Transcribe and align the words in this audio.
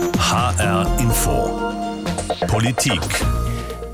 HR 0.00 0.98
Info. 0.98 1.72
Politik. 2.46 3.00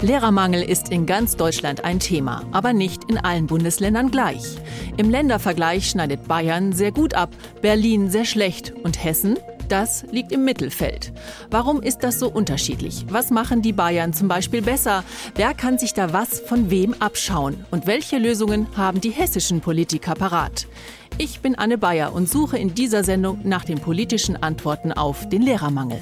Lehrermangel 0.02 0.62
ist 0.62 0.90
in 0.90 1.04
ganz 1.04 1.34
Deutschland 1.34 1.84
ein 1.84 1.98
Thema, 1.98 2.44
aber 2.52 2.72
nicht 2.72 3.10
in 3.10 3.18
allen 3.18 3.48
Bundesländern 3.48 4.12
gleich. 4.12 4.56
Im 4.96 5.10
Ländervergleich 5.10 5.90
schneidet 5.90 6.28
Bayern 6.28 6.72
sehr 6.72 6.92
gut 6.92 7.14
ab, 7.14 7.30
Berlin 7.60 8.08
sehr 8.08 8.24
schlecht 8.24 8.72
und 8.84 9.02
Hessen 9.02 9.36
das 9.66 10.04
liegt 10.10 10.32
im 10.32 10.44
Mittelfeld. 10.44 11.12
Warum 11.50 11.82
ist 11.82 12.04
das 12.04 12.18
so 12.18 12.28
unterschiedlich? 12.28 13.06
Was 13.08 13.30
machen 13.30 13.62
die 13.62 13.72
Bayern 13.72 14.12
zum 14.12 14.28
Beispiel 14.28 14.62
besser? 14.62 15.04
Wer 15.34 15.54
kann 15.54 15.78
sich 15.78 15.94
da 15.94 16.12
was 16.12 16.40
von 16.40 16.70
wem 16.70 16.94
abschauen? 17.00 17.64
Und 17.70 17.86
welche 17.86 18.18
Lösungen 18.18 18.66
haben 18.76 19.00
die 19.00 19.10
hessischen 19.10 19.60
Politiker 19.60 20.14
parat? 20.14 20.66
Ich 21.18 21.40
bin 21.40 21.54
Anne 21.54 21.78
Bayer 21.78 22.12
und 22.12 22.28
suche 22.28 22.58
in 22.58 22.74
dieser 22.74 23.04
Sendung 23.04 23.40
nach 23.44 23.64
den 23.64 23.78
politischen 23.78 24.36
Antworten 24.42 24.92
auf 24.92 25.28
den 25.28 25.42
Lehrermangel. 25.42 26.00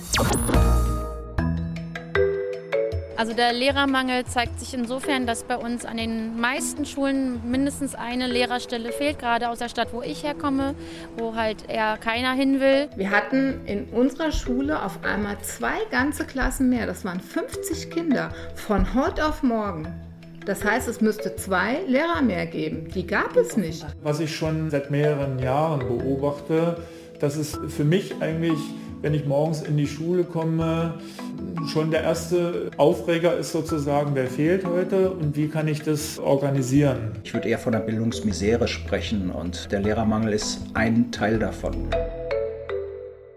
Also 3.17 3.33
der 3.33 3.53
Lehrermangel 3.53 4.25
zeigt 4.25 4.59
sich 4.59 4.75
insofern, 4.75 5.27
dass 5.27 5.45
bei 5.45 5.57
uns 5.57 5.85
an 5.85 5.97
den 5.99 6.41
meisten 6.41 6.85
Schulen 6.85 7.49
mindestens 7.49 7.95
eine 7.95 8.27
Lehrerstelle 8.27 8.91
fehlt, 8.91 9.21
gerade 9.21 9.49
aus 9.51 9.61
der 9.61 9.69
Stadt, 9.69 9.93
wo 9.93 10.03
ich 10.03 10.25
herkomme, 10.25 10.75
wo 11.17 11.37
halt 11.37 11.69
eher 11.69 11.97
keiner 11.97 12.33
hin 12.33 12.61
will. 12.61 12.89
Wir 12.97 13.11
hatten 13.11 13.61
in 13.67 13.85
unserer 13.87 14.33
Schule 14.33 14.83
auf 14.83 15.05
einmal 15.05 15.39
zwei 15.43 15.77
ganze 15.93 16.25
Klassen 16.25 16.69
mehr. 16.71 16.87
Das 16.87 17.05
waren 17.05 17.21
50 17.21 17.91
Kinder 17.91 18.33
von 18.57 18.95
heute 18.95 19.27
auf 19.27 19.45
morgen. 19.45 19.87
Das 20.45 20.65
heißt, 20.65 20.89
es 20.89 21.01
müsste 21.01 21.37
zwei 21.37 21.79
Lehrer 21.87 22.21
mehr 22.21 22.47
geben. 22.47 22.89
Die 22.95 23.07
gab 23.07 23.37
es 23.37 23.57
nicht. 23.57 23.87
Was 24.03 24.21
ich 24.21 24.35
schon 24.35 24.71
seit 24.71 24.91
mehreren 24.91 25.39
Jahren 25.39 25.81
beobachte, 25.87 26.83
dass 27.21 27.37
es 27.37 27.59
für 27.69 27.85
mich 27.85 28.21
eigentlich, 28.21 28.59
wenn 29.05 29.13
ich 29.13 29.27
morgens 29.27 29.61
in 29.61 29.77
die 29.77 29.87
Schule 29.87 30.25
komme, 30.25 30.95
schon 31.67 31.91
der 31.91 32.01
erste 32.01 32.71
Aufreger 32.79 33.37
ist 33.37 33.53
sozusagen, 33.53 34.15
wer 34.15 34.27
fehlt 34.27 34.65
heute 34.65 35.11
und 35.11 35.37
wie 35.37 35.49
kann 35.49 35.69
ich 35.69 35.83
das 35.83 36.19
organisieren? 36.19 37.13
Ich 37.23 37.35
würde 37.35 37.51
eher 37.51 37.59
von 37.59 37.75
einer 37.75 37.85
Bildungsmisere 37.85 38.67
sprechen 38.67 39.31
und 39.31 39.71
der 39.71 39.81
Lehrermangel 39.81 40.33
ist 40.33 40.63
ein 40.73 41.13
Teil 41.13 41.39
davon. 41.39 41.91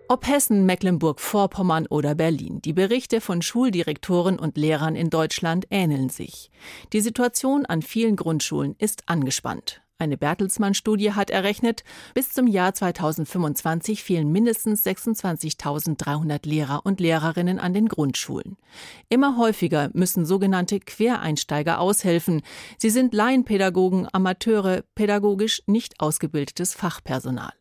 Ob 0.08 0.26
Hessen, 0.26 0.66
Mecklenburg-Vorpommern 0.66 1.86
oder 1.88 2.16
Berlin, 2.16 2.62
die 2.64 2.72
Berichte 2.72 3.20
von 3.20 3.42
Schuldirektoren 3.42 4.40
und 4.40 4.56
Lehrern 4.56 4.96
in 4.96 5.10
Deutschland 5.10 5.68
ähneln 5.70 6.08
sich. 6.08 6.50
Die 6.94 7.02
Situation 7.02 7.66
an 7.66 7.82
vielen 7.82 8.16
Grundschulen 8.16 8.78
ist 8.80 9.04
angespannt. 9.08 9.82
Eine 10.00 10.16
Bertelsmann-Studie 10.16 11.14
hat 11.14 11.32
errechnet, 11.32 11.84
bis 12.14 12.32
zum 12.32 12.46
Jahr 12.46 12.72
2025 12.72 14.04
fehlen 14.04 14.32
mindestens 14.32 14.86
26.300 14.86 16.48
Lehrer 16.48 16.86
und 16.86 17.00
Lehrerinnen 17.00 17.58
an 17.58 17.74
den 17.74 17.88
Grundschulen. 17.88 18.58
Immer 19.10 19.38
häufiger 19.38 19.90
müssen 19.94 20.24
sogenannte 20.24 20.80
Quereinsteiger 20.80 21.80
aushelfen. 21.80 22.44
Sie 22.78 22.92
sind 22.92 23.16
Laienpädagogen, 23.16 24.08
Amateure, 24.12 24.84
pädagogisch 24.94 25.64
nicht 25.66 26.00
ausgebildetes 26.00 26.76
Fachpersonal. 26.76 27.57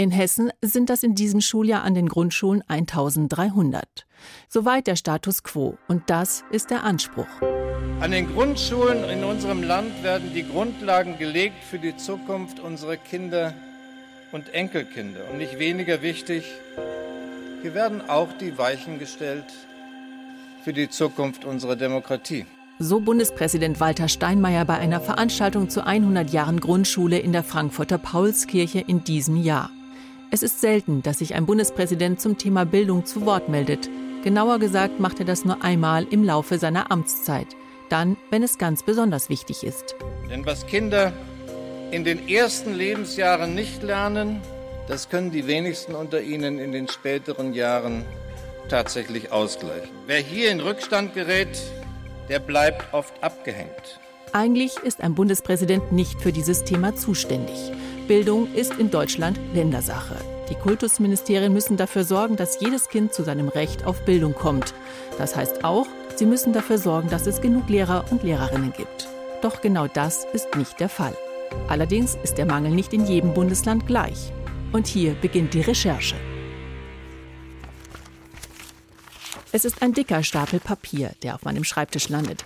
In 0.00 0.10
Hessen 0.10 0.50
sind 0.62 0.88
das 0.88 1.02
in 1.02 1.14
diesem 1.14 1.42
Schuljahr 1.42 1.82
an 1.82 1.92
den 1.92 2.08
Grundschulen 2.08 2.64
1300. 2.66 4.06
Soweit 4.48 4.86
der 4.86 4.96
Status 4.96 5.42
quo. 5.42 5.76
Und 5.88 6.08
das 6.08 6.42
ist 6.50 6.70
der 6.70 6.84
Anspruch. 6.84 7.26
An 8.00 8.10
den 8.10 8.32
Grundschulen 8.32 9.04
in 9.04 9.24
unserem 9.24 9.62
Land 9.62 10.02
werden 10.02 10.32
die 10.32 10.48
Grundlagen 10.48 11.18
gelegt 11.18 11.62
für 11.62 11.78
die 11.78 11.94
Zukunft 11.98 12.60
unserer 12.60 12.96
Kinder 12.96 13.52
und 14.32 14.54
Enkelkinder. 14.54 15.20
Und 15.30 15.36
nicht 15.36 15.58
weniger 15.58 16.00
wichtig, 16.00 16.46
hier 17.60 17.74
werden 17.74 18.00
auch 18.08 18.32
die 18.32 18.56
Weichen 18.56 18.98
gestellt 18.98 19.52
für 20.64 20.72
die 20.72 20.88
Zukunft 20.88 21.44
unserer 21.44 21.76
Demokratie. 21.76 22.46
So 22.78 23.00
Bundespräsident 23.00 23.80
Walter 23.80 24.08
Steinmeier 24.08 24.64
bei 24.64 24.78
einer 24.78 25.02
Veranstaltung 25.02 25.68
zu 25.68 25.84
100 25.84 26.30
Jahren 26.30 26.58
Grundschule 26.58 27.18
in 27.18 27.32
der 27.32 27.44
Frankfurter 27.44 27.98
Paulskirche 27.98 28.80
in 28.80 29.04
diesem 29.04 29.36
Jahr. 29.36 29.68
Es 30.32 30.44
ist 30.44 30.60
selten, 30.60 31.02
dass 31.02 31.18
sich 31.18 31.34
ein 31.34 31.44
Bundespräsident 31.44 32.20
zum 32.20 32.38
Thema 32.38 32.64
Bildung 32.64 33.04
zu 33.04 33.26
Wort 33.26 33.48
meldet. 33.48 33.90
Genauer 34.22 34.60
gesagt 34.60 35.00
macht 35.00 35.18
er 35.18 35.24
das 35.24 35.44
nur 35.44 35.64
einmal 35.64 36.06
im 36.08 36.22
Laufe 36.22 36.56
seiner 36.56 36.92
Amtszeit. 36.92 37.48
Dann, 37.88 38.16
wenn 38.30 38.44
es 38.44 38.56
ganz 38.56 38.84
besonders 38.84 39.28
wichtig 39.28 39.64
ist. 39.64 39.96
Denn 40.30 40.46
was 40.46 40.68
Kinder 40.68 41.12
in 41.90 42.04
den 42.04 42.28
ersten 42.28 42.74
Lebensjahren 42.74 43.56
nicht 43.56 43.82
lernen, 43.82 44.40
das 44.86 45.08
können 45.08 45.32
die 45.32 45.48
wenigsten 45.48 45.96
unter 45.96 46.22
ihnen 46.22 46.60
in 46.60 46.70
den 46.70 46.86
späteren 46.86 47.52
Jahren 47.52 48.04
tatsächlich 48.68 49.32
ausgleichen. 49.32 49.90
Wer 50.06 50.20
hier 50.20 50.52
in 50.52 50.60
Rückstand 50.60 51.12
gerät, 51.12 51.60
der 52.28 52.38
bleibt 52.38 52.94
oft 52.94 53.20
abgehängt. 53.20 53.98
Eigentlich 54.32 54.76
ist 54.84 55.00
ein 55.00 55.16
Bundespräsident 55.16 55.90
nicht 55.90 56.20
für 56.20 56.30
dieses 56.30 56.62
Thema 56.62 56.94
zuständig. 56.94 57.72
Bildung 58.10 58.52
ist 58.54 58.74
in 58.74 58.90
Deutschland 58.90 59.38
Ländersache. 59.54 60.16
Die 60.48 60.56
Kultusministerien 60.56 61.52
müssen 61.52 61.76
dafür 61.76 62.02
sorgen, 62.02 62.34
dass 62.34 62.60
jedes 62.60 62.88
Kind 62.88 63.14
zu 63.14 63.22
seinem 63.22 63.46
Recht 63.46 63.86
auf 63.86 64.04
Bildung 64.04 64.34
kommt. 64.34 64.74
Das 65.16 65.36
heißt 65.36 65.62
auch, 65.64 65.86
sie 66.16 66.26
müssen 66.26 66.52
dafür 66.52 66.78
sorgen, 66.78 67.08
dass 67.08 67.28
es 67.28 67.40
genug 67.40 67.68
Lehrer 67.68 68.06
und 68.10 68.24
Lehrerinnen 68.24 68.72
gibt. 68.72 69.06
Doch 69.42 69.60
genau 69.60 69.86
das 69.86 70.24
ist 70.32 70.56
nicht 70.56 70.80
der 70.80 70.88
Fall. 70.88 71.16
Allerdings 71.68 72.18
ist 72.24 72.36
der 72.36 72.46
Mangel 72.46 72.72
nicht 72.72 72.92
in 72.92 73.06
jedem 73.06 73.32
Bundesland 73.32 73.86
gleich. 73.86 74.32
Und 74.72 74.88
hier 74.88 75.14
beginnt 75.14 75.54
die 75.54 75.60
Recherche. 75.60 76.16
Es 79.52 79.64
ist 79.64 79.82
ein 79.82 79.92
dicker 79.92 80.24
Stapel 80.24 80.58
Papier, 80.58 81.12
der 81.22 81.36
auf 81.36 81.44
meinem 81.44 81.62
Schreibtisch 81.62 82.08
landet. 82.08 82.44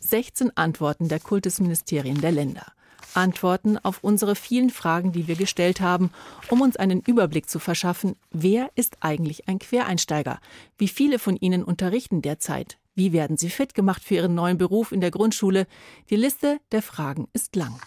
16 0.00 0.56
Antworten 0.56 1.06
der 1.06 1.20
Kultusministerien 1.20 2.20
der 2.20 2.32
Länder. 2.32 2.72
Antworten 3.16 3.78
auf 3.78 3.98
unsere 4.02 4.36
vielen 4.36 4.70
Fragen, 4.70 5.12
die 5.12 5.26
wir 5.26 5.36
gestellt 5.36 5.80
haben, 5.80 6.10
um 6.48 6.60
uns 6.60 6.76
einen 6.76 7.00
Überblick 7.00 7.48
zu 7.48 7.58
verschaffen, 7.58 8.16
wer 8.30 8.70
ist 8.74 8.98
eigentlich 9.00 9.48
ein 9.48 9.58
Quereinsteiger? 9.58 10.40
Wie 10.78 10.88
viele 10.88 11.18
von 11.18 11.36
ihnen 11.36 11.64
unterrichten 11.64 12.22
derzeit? 12.22 12.78
Wie 12.94 13.12
werden 13.12 13.36
sie 13.36 13.50
fit 13.50 13.74
gemacht 13.74 14.02
für 14.02 14.14
ihren 14.14 14.34
neuen 14.34 14.58
Beruf 14.58 14.92
in 14.92 15.00
der 15.00 15.10
Grundschule? 15.10 15.66
Die 16.10 16.16
Liste 16.16 16.58
der 16.72 16.82
Fragen 16.82 17.28
ist 17.32 17.56
lang. 17.56 17.78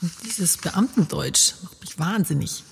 Und 0.00 0.12
dieses 0.24 0.56
Beamtendeutsch 0.56 1.54
macht 1.62 1.80
mich 1.80 1.98
wahnsinnig. 1.98 2.64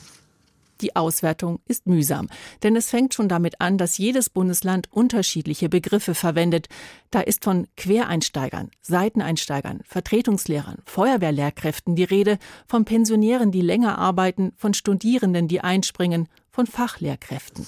Die 0.81 0.95
Auswertung 0.97 1.61
ist 1.67 1.87
mühsam, 1.87 2.29
denn 2.63 2.77
es 2.77 2.91
fängt 2.91 3.15
schon 3.15 3.29
damit 3.29 3.61
an, 3.61 3.79
dass 3.79 3.99
jedes 3.99 4.31
Bundesland 4.31 4.89
unterschiedliche 4.93 5.69
Begriffe 5.69 6.15
verwendet. 6.15 6.69
Da 7.11 7.21
ist 7.21 7.45
von 7.45 7.67
Quereinsteigern, 7.77 8.71
Seiteneinsteigern, 8.81 9.81
Vertretungslehrern, 9.85 10.79
Feuerwehrlehrkräften 10.85 11.97
die 11.97 12.05
Rede, 12.05 12.39
von 12.67 12.85
Pensionären, 12.85 13.51
die 13.51 13.61
länger 13.61 13.99
arbeiten, 13.99 14.53
von 14.57 14.75
Studierenden, 14.75 15.49
die 15.49 15.61
einspringen, 15.61 16.29
von 16.51 16.67
Fachlehrkräften. 16.67 17.67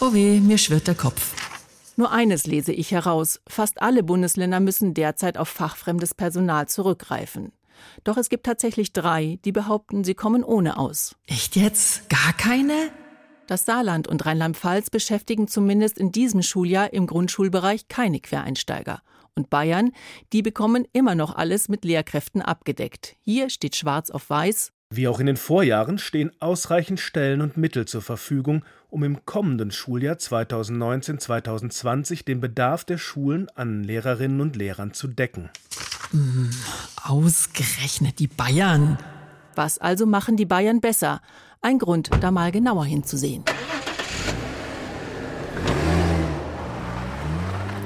Oh 0.00 0.12
weh, 0.12 0.40
mir 0.40 0.58
schwirrt 0.58 0.88
der 0.88 0.94
Kopf. 0.94 1.34
Nur 1.96 2.10
eines 2.10 2.46
lese 2.46 2.72
ich 2.72 2.90
heraus. 2.90 3.40
Fast 3.46 3.82
alle 3.82 4.02
Bundesländer 4.02 4.60
müssen 4.60 4.94
derzeit 4.94 5.36
auf 5.36 5.48
fachfremdes 5.48 6.14
Personal 6.14 6.66
zurückgreifen. 6.68 7.52
Doch 8.04 8.16
es 8.16 8.28
gibt 8.28 8.44
tatsächlich 8.44 8.92
drei, 8.92 9.38
die 9.44 9.52
behaupten, 9.52 10.04
sie 10.04 10.14
kommen 10.14 10.44
ohne 10.44 10.78
aus. 10.78 11.16
Echt 11.26 11.56
jetzt? 11.56 12.08
Gar 12.08 12.32
keine? 12.34 12.90
Das 13.46 13.64
Saarland 13.64 14.08
und 14.08 14.24
Rheinland-Pfalz 14.24 14.90
beschäftigen 14.90 15.48
zumindest 15.48 15.98
in 15.98 16.12
diesem 16.12 16.42
Schuljahr 16.42 16.92
im 16.92 17.06
Grundschulbereich 17.06 17.88
keine 17.88 18.20
Quereinsteiger. 18.20 19.02
Und 19.34 19.50
Bayern, 19.50 19.92
die 20.32 20.42
bekommen 20.42 20.86
immer 20.92 21.14
noch 21.14 21.34
alles 21.34 21.68
mit 21.68 21.84
Lehrkräften 21.84 22.42
abgedeckt. 22.42 23.16
Hier 23.20 23.50
steht 23.50 23.76
schwarz 23.76 24.10
auf 24.10 24.30
weiß. 24.30 24.72
Wie 24.94 25.08
auch 25.08 25.20
in 25.20 25.26
den 25.26 25.38
Vorjahren 25.38 25.96
stehen 25.96 26.32
ausreichend 26.38 27.00
Stellen 27.00 27.40
und 27.40 27.56
Mittel 27.56 27.86
zur 27.86 28.02
Verfügung, 28.02 28.62
um 28.90 29.04
im 29.04 29.24
kommenden 29.24 29.70
Schuljahr 29.70 30.16
2019-2020 30.16 32.26
den 32.26 32.40
Bedarf 32.40 32.84
der 32.84 32.98
Schulen 32.98 33.48
an 33.54 33.84
Lehrerinnen 33.84 34.42
und 34.42 34.54
Lehrern 34.54 34.92
zu 34.92 35.08
decken. 35.08 35.48
Hm, 36.12 36.50
ausgerechnet 37.02 38.18
die 38.18 38.28
Bayern. 38.28 38.98
Was 39.54 39.78
also 39.78 40.06
machen 40.06 40.36
die 40.36 40.44
Bayern 40.44 40.80
besser? 40.80 41.22
Ein 41.62 41.78
Grund, 41.78 42.10
da 42.20 42.30
mal 42.30 42.52
genauer 42.52 42.84
hinzusehen. 42.84 43.44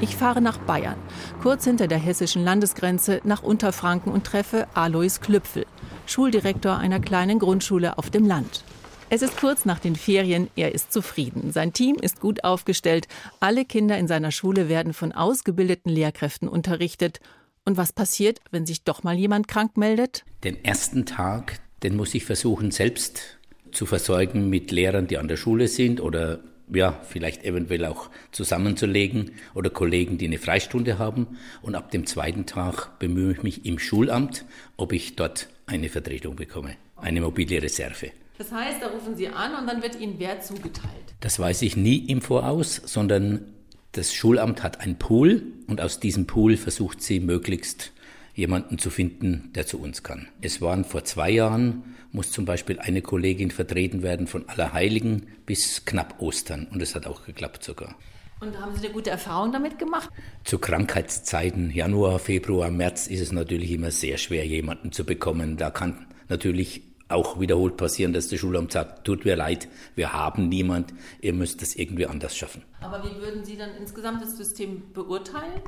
Ich 0.00 0.16
fahre 0.16 0.40
nach 0.40 0.58
Bayern, 0.58 0.96
kurz 1.40 1.64
hinter 1.64 1.86
der 1.86 1.98
hessischen 1.98 2.44
Landesgrenze 2.44 3.20
nach 3.24 3.42
Unterfranken 3.42 4.12
und 4.12 4.24
treffe 4.24 4.66
Alois 4.74 5.20
Klüpfel, 5.20 5.64
Schuldirektor 6.06 6.76
einer 6.76 7.00
kleinen 7.00 7.38
Grundschule 7.38 7.96
auf 7.96 8.10
dem 8.10 8.26
Land. 8.26 8.64
Es 9.08 9.22
ist 9.22 9.36
kurz 9.36 9.64
nach 9.64 9.78
den 9.78 9.94
Ferien, 9.94 10.50
er 10.56 10.74
ist 10.74 10.92
zufrieden. 10.92 11.52
Sein 11.52 11.72
Team 11.72 11.94
ist 11.94 12.20
gut 12.20 12.42
aufgestellt, 12.42 13.06
alle 13.38 13.64
Kinder 13.64 13.96
in 13.96 14.08
seiner 14.08 14.32
Schule 14.32 14.68
werden 14.68 14.92
von 14.92 15.12
ausgebildeten 15.12 15.90
Lehrkräften 15.92 16.48
unterrichtet. 16.48 17.20
Und 17.66 17.76
was 17.76 17.92
passiert, 17.92 18.40
wenn 18.52 18.64
sich 18.64 18.84
doch 18.84 19.02
mal 19.02 19.18
jemand 19.18 19.48
krank 19.48 19.76
meldet? 19.76 20.24
Den 20.44 20.64
ersten 20.64 21.04
Tag, 21.04 21.58
den 21.82 21.96
muss 21.96 22.14
ich 22.14 22.24
versuchen 22.24 22.70
selbst 22.70 23.38
zu 23.72 23.86
versorgen 23.86 24.48
mit 24.48 24.70
Lehrern, 24.70 25.08
die 25.08 25.18
an 25.18 25.26
der 25.26 25.36
Schule 25.36 25.66
sind 25.66 26.00
oder 26.00 26.38
ja, 26.72 27.00
vielleicht 27.02 27.44
eventuell 27.44 27.84
auch 27.84 28.08
zusammenzulegen 28.30 29.32
oder 29.54 29.70
Kollegen, 29.70 30.16
die 30.16 30.26
eine 30.26 30.38
Freistunde 30.38 30.98
haben. 30.98 31.38
Und 31.60 31.74
ab 31.74 31.90
dem 31.90 32.06
zweiten 32.06 32.46
Tag 32.46 32.98
bemühe 33.00 33.32
ich 33.32 33.42
mich 33.42 33.66
im 33.66 33.78
Schulamt, 33.78 34.44
ob 34.76 34.92
ich 34.92 35.16
dort 35.16 35.48
eine 35.66 35.88
Vertretung 35.88 36.36
bekomme, 36.36 36.76
eine 36.96 37.20
mobile 37.20 37.62
Reserve. 37.62 38.12
Das 38.38 38.52
heißt, 38.52 38.80
da 38.80 38.88
rufen 38.88 39.16
Sie 39.16 39.28
an 39.28 39.54
und 39.54 39.66
dann 39.66 39.82
wird 39.82 39.98
Ihnen 39.98 40.14
wer 40.18 40.40
zugeteilt? 40.40 41.14
Das 41.20 41.38
weiß 41.38 41.62
ich 41.62 41.76
nie 41.76 41.98
im 41.98 42.20
Voraus, 42.20 42.80
sondern 42.84 43.55
das 43.96 44.12
Schulamt 44.12 44.62
hat 44.62 44.80
einen 44.80 44.96
Pool 44.96 45.42
und 45.66 45.80
aus 45.80 46.00
diesem 46.00 46.26
Pool 46.26 46.56
versucht 46.56 47.02
sie 47.02 47.20
möglichst 47.20 47.92
jemanden 48.34 48.78
zu 48.78 48.90
finden, 48.90 49.50
der 49.54 49.66
zu 49.66 49.80
uns 49.80 50.02
kann. 50.02 50.28
Es 50.42 50.60
waren 50.60 50.84
vor 50.84 51.04
zwei 51.04 51.30
Jahren, 51.30 51.96
muss 52.12 52.30
zum 52.30 52.44
Beispiel 52.44 52.78
eine 52.78 53.00
Kollegin 53.00 53.50
vertreten 53.50 54.02
werden 54.02 54.26
von 54.26 54.48
Allerheiligen 54.48 55.28
bis 55.46 55.84
knapp 55.86 56.20
Ostern 56.20 56.66
und 56.70 56.82
es 56.82 56.94
hat 56.94 57.06
auch 57.06 57.24
geklappt 57.24 57.64
sogar. 57.64 57.96
Und 58.40 58.60
haben 58.60 58.76
Sie 58.76 58.84
eine 58.84 58.92
gute 58.92 59.08
Erfahrung 59.08 59.50
damit 59.50 59.78
gemacht? 59.78 60.10
Zu 60.44 60.58
Krankheitszeiten, 60.58 61.70
Januar, 61.70 62.18
Februar, 62.18 62.70
März, 62.70 63.06
ist 63.06 63.20
es 63.20 63.32
natürlich 63.32 63.70
immer 63.70 63.90
sehr 63.90 64.18
schwer, 64.18 64.46
jemanden 64.46 64.92
zu 64.92 65.06
bekommen. 65.06 65.56
Da 65.56 65.70
kann 65.70 66.06
natürlich 66.28 66.82
auch 67.08 67.38
wiederholt 67.40 67.76
passieren, 67.76 68.12
dass 68.12 68.28
der 68.28 68.36
Schulamt 68.36 68.72
sagt, 68.72 69.04
tut 69.04 69.24
mir 69.24 69.36
leid, 69.36 69.68
wir 69.94 70.12
haben 70.12 70.48
niemand, 70.48 70.92
ihr 71.20 71.32
müsst 71.32 71.62
das 71.62 71.74
irgendwie 71.74 72.06
anders 72.06 72.36
schaffen. 72.36 72.62
Aber 72.80 73.02
wie 73.04 73.20
würden 73.20 73.44
Sie 73.44 73.56
dann 73.56 73.70
insgesamt 73.78 74.22
das 74.22 74.36
System 74.36 74.92
beurteilen? 74.92 75.60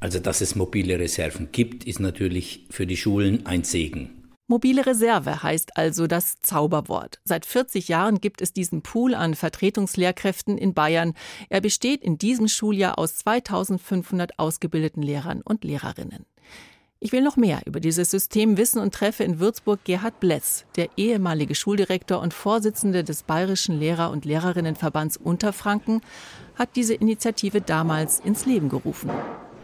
Also, 0.00 0.18
dass 0.18 0.40
es 0.40 0.54
mobile 0.54 0.98
Reserven 0.98 1.48
gibt, 1.52 1.84
ist 1.84 2.00
natürlich 2.00 2.66
für 2.70 2.86
die 2.86 2.96
Schulen 2.96 3.46
ein 3.46 3.64
Segen. 3.64 4.20
Mobile 4.50 4.84
Reserve 4.84 5.44
heißt 5.44 5.76
also 5.76 6.08
das 6.08 6.40
Zauberwort. 6.42 7.20
Seit 7.22 7.46
40 7.46 7.86
Jahren 7.86 8.20
gibt 8.20 8.42
es 8.42 8.52
diesen 8.52 8.82
Pool 8.82 9.14
an 9.14 9.36
Vertretungslehrkräften 9.36 10.58
in 10.58 10.74
Bayern. 10.74 11.14
Er 11.50 11.60
besteht 11.60 12.02
in 12.02 12.18
diesem 12.18 12.48
Schuljahr 12.48 12.98
aus 12.98 13.14
2500 13.14 14.40
ausgebildeten 14.40 15.04
Lehrern 15.04 15.40
und 15.42 15.62
Lehrerinnen. 15.62 16.26
Ich 17.02 17.12
will 17.12 17.22
noch 17.22 17.38
mehr 17.38 17.62
über 17.64 17.80
dieses 17.80 18.10
System 18.10 18.58
wissen 18.58 18.78
und 18.78 18.92
treffe 18.92 19.24
in 19.24 19.40
Würzburg 19.40 19.80
Gerhard 19.84 20.20
Bless, 20.20 20.66
der 20.76 20.90
ehemalige 20.98 21.54
Schuldirektor 21.54 22.20
und 22.20 22.34
Vorsitzende 22.34 23.04
des 23.04 23.22
Bayerischen 23.22 23.78
Lehrer- 23.78 24.10
und 24.10 24.26
Lehrerinnenverbands 24.26 25.16
Unterfranken, 25.16 26.02
hat 26.56 26.76
diese 26.76 26.92
Initiative 26.92 27.62
damals 27.62 28.20
ins 28.20 28.44
Leben 28.44 28.68
gerufen. 28.68 29.08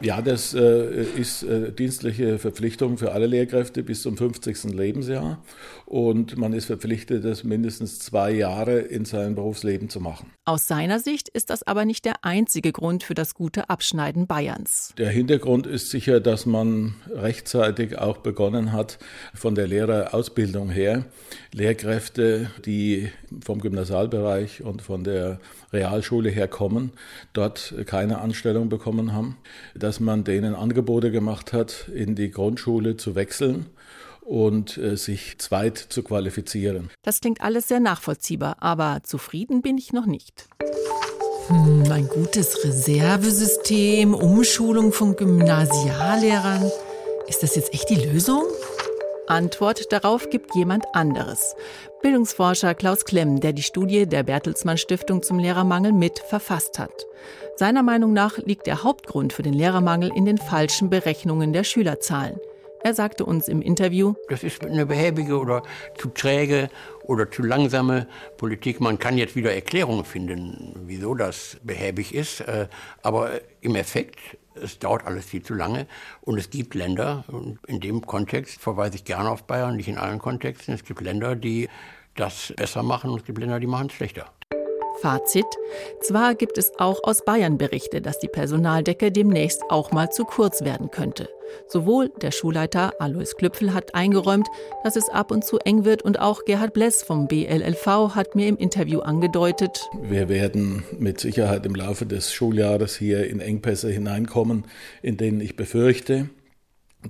Ja, 0.03 0.21
das 0.21 0.53
äh, 0.53 1.05
ist 1.17 1.43
äh, 1.43 1.73
dienstliche 1.73 2.39
Verpflichtung 2.39 2.99
für 2.99 3.13
alle 3.13 3.27
Lehrkräfte 3.27 3.83
bis 3.83 4.03
zum 4.03 4.17
50. 4.17 4.65
Lebensjahr. 4.65 5.43
Und 5.87 6.37
man 6.37 6.53
ist 6.53 6.67
verpflichtet, 6.67 7.25
das 7.25 7.45
mindestens 7.45 8.01
zwei 8.01 8.33
Jahre 8.33 8.79
in 8.79 9.05
seinem 9.07 9.35
Berufsleben 9.35 9.89
zu 9.89 10.01
machen. 10.01 10.33
Aus 10.45 10.69
seiner 10.69 11.01
Sicht 11.01 11.29
ist 11.31 11.49
das 11.49 11.63
aber 11.63 11.85
nicht 11.85 12.05
der 12.05 12.25
einzige 12.25 12.73
Grund 12.73 13.05
für 13.05 13.15
das 13.15 13.35
gute 13.35 13.71
Abschneiden 13.71 14.27
Bayerns. 14.27 14.93
Der 14.99 15.09
Hintergrund 15.09 15.67
ist 15.67 15.91
sicher, 15.91 16.21
dass 16.21 16.45
man 16.45 16.95
rechtzeitig 17.11 17.99
auch 17.99 18.19
begonnen 18.19 18.73
hat, 18.73 18.99
von 19.35 19.55
der 19.55 19.67
Lehrerausbildung 19.67 20.69
her 20.69 21.07
Lehrkräfte, 21.53 22.51
die 22.67 23.11
vom 23.43 23.61
Gymnasialbereich 23.61 24.63
und 24.63 24.83
von 24.83 25.05
der 25.05 25.41
Realschule 25.73 26.29
her 26.29 26.49
kommen, 26.49 26.93
dort 27.33 27.75
keine 27.87 28.19
Anstellung 28.19 28.69
bekommen 28.69 29.13
haben, 29.13 29.37
dass 29.87 30.01
man 30.01 30.25
denen 30.25 30.57
Angebote 30.57 31.13
gemacht 31.13 31.53
hat, 31.53 31.89
in 31.95 32.17
die 32.17 32.33
Grundschule 32.33 32.97
zu 32.97 33.15
wechseln 33.15 33.67
und 34.21 34.77
äh, 34.79 34.97
sich 34.97 35.39
zweit 35.39 35.79
zu 35.79 36.03
qualifizieren. 36.03 36.91
Das 37.03 37.21
klingt 37.21 37.41
alles 37.41 37.69
sehr 37.69 37.79
nachvollziehbar, 37.79 38.57
aber 38.59 39.03
zufrieden 39.05 39.63
bin 39.63 39.79
ich 39.79 39.93
noch 39.93 40.07
nicht. 40.07 40.49
Hm, 41.47 41.85
ein 41.93 42.09
gutes 42.09 42.65
Reservesystem, 42.65 44.13
Umschulung 44.13 44.93
von 44.93 45.15
Gymnasiallehrern. 45.15 46.69
Ist 47.29 47.45
das 47.45 47.55
jetzt 47.55 47.73
echt 47.73 47.89
die 47.89 48.05
Lösung? 48.07 48.43
Antwort 49.29 49.93
darauf 49.93 50.31
gibt 50.31 50.55
jemand 50.55 50.85
anderes. 50.95 51.57
Bildungsforscher 52.01 52.75
Klaus 52.75 53.05
Klemm, 53.05 53.41
der 53.41 53.53
die 53.53 53.63
Studie 53.63 54.07
der 54.07 54.23
Bertelsmann 54.23 54.79
Stiftung 54.79 55.23
zum 55.23 55.39
Lehrermangel 55.39 55.93
mit 55.93 56.21
verfasst 56.21 56.79
hat. 56.79 57.07
Seiner 57.57 57.83
Meinung 57.83 58.13
nach 58.13 58.39
liegt 58.39 58.67
der 58.67 58.85
Hauptgrund 58.85 59.33
für 59.33 59.43
den 59.43 59.55
Lehrermangel 59.55 60.13
in 60.15 60.27
den 60.27 60.39
falschen 60.39 60.91
Berechnungen 60.91 61.53
der 61.53 61.65
Schülerzahlen. 61.65 62.39
Er 62.87 62.95
sagte 62.95 63.25
uns 63.25 63.49
im 63.49 63.63
Interview, 63.63 64.15
das 64.29 64.45
ist 64.45 64.65
eine 64.65 64.87
behäbige 64.87 65.41
oder 65.41 65.65
zu 65.99 66.09
träge 66.09 66.71
oder 67.03 67.29
zu 67.29 67.43
langsame 67.43 68.07
Politik. 68.37 68.81
Man 68.81 69.01
kann 69.01 69.19
jetzt 69.19 69.35
wieder 69.35 69.53
Erklärungen 69.53 70.05
finden, 70.05 70.85
wieso 70.87 71.17
das 71.17 71.57
behäbig 71.65 72.15
ist, 72.15 72.43
äh, 72.43 72.69
aber 73.03 73.41
im 73.61 73.75
Effekt 73.75 74.21
es 74.55 74.79
dauert 74.79 75.05
alles 75.05 75.25
viel 75.25 75.43
zu 75.43 75.55
lange 75.55 75.89
und 76.21 76.39
es 76.39 76.49
gibt 76.49 76.77
Länder, 76.77 77.25
in 77.67 77.81
dem 77.81 78.07
Kontext 78.07 78.61
verweise 78.61 78.95
ich 78.95 79.05
gerne 79.05 79.31
auf 79.31 79.43
Bayern, 79.43 79.75
nicht 79.75 79.89
in 79.89 79.99
allen 79.99 80.21
Kontexten, 80.21 80.73
es 80.73 80.85
gibt 80.85 81.01
Länder, 81.01 81.35
die 81.35 81.69
das 82.15 82.55
besser 82.57 82.85
machen 82.85 83.11
und 83.11 83.19
es 83.19 83.27
gibt 83.27 83.39
Länder, 83.39 83.59
die 83.59 83.67
machen 83.67 83.89
es 83.89 83.95
schlechter. 83.95 84.31
Fazit. 85.01 85.47
Zwar 86.01 86.35
gibt 86.35 86.59
es 86.59 86.73
auch 86.79 87.03
aus 87.05 87.25
Bayern 87.25 87.59
Berichte, 87.59 88.01
dass 88.01 88.19
die 88.19 88.29
Personaldecke 88.29 89.13
demnächst 89.13 89.63
auch 89.69 89.93
mal 89.93 90.11
zu 90.11 90.25
kurz 90.25 90.63
werden 90.63 90.91
könnte. 90.91 91.29
Sowohl 91.69 92.11
der 92.21 92.31
Schulleiter 92.31 92.93
Alois 93.01 93.35
Klüpfel 93.37 93.73
hat 93.73 93.95
eingeräumt, 93.95 94.49
dass 94.85 94.97
es 94.97 95.09
ab 95.09 95.31
und 95.31 95.45
zu 95.45 95.59
eng 95.59 95.85
wird 95.85 96.03
und 96.03 96.19
auch 96.21 96.45
Gerhard 96.45 96.73
Bless 96.73 97.03
vom 97.03 97.29
BLLV 97.29 98.15
hat 98.15 98.35
mir 98.35 98.49
im 98.49 98.57
Interview 98.57 99.01
angedeutet. 99.01 99.89
Wir 100.03 100.29
werden 100.29 100.85
mit 100.99 101.21
Sicherheit 101.21 101.67
im 101.67 101.75
Laufe 101.75 102.07
des 102.07 102.33
Schuljahres 102.33 102.97
hier 102.97 103.29
in 103.29 103.41
Engpässe 103.41 103.91
hineinkommen, 103.91 104.65
in 105.03 105.17
denen 105.17 105.41
ich 105.41 105.57
befürchte, 105.57 106.29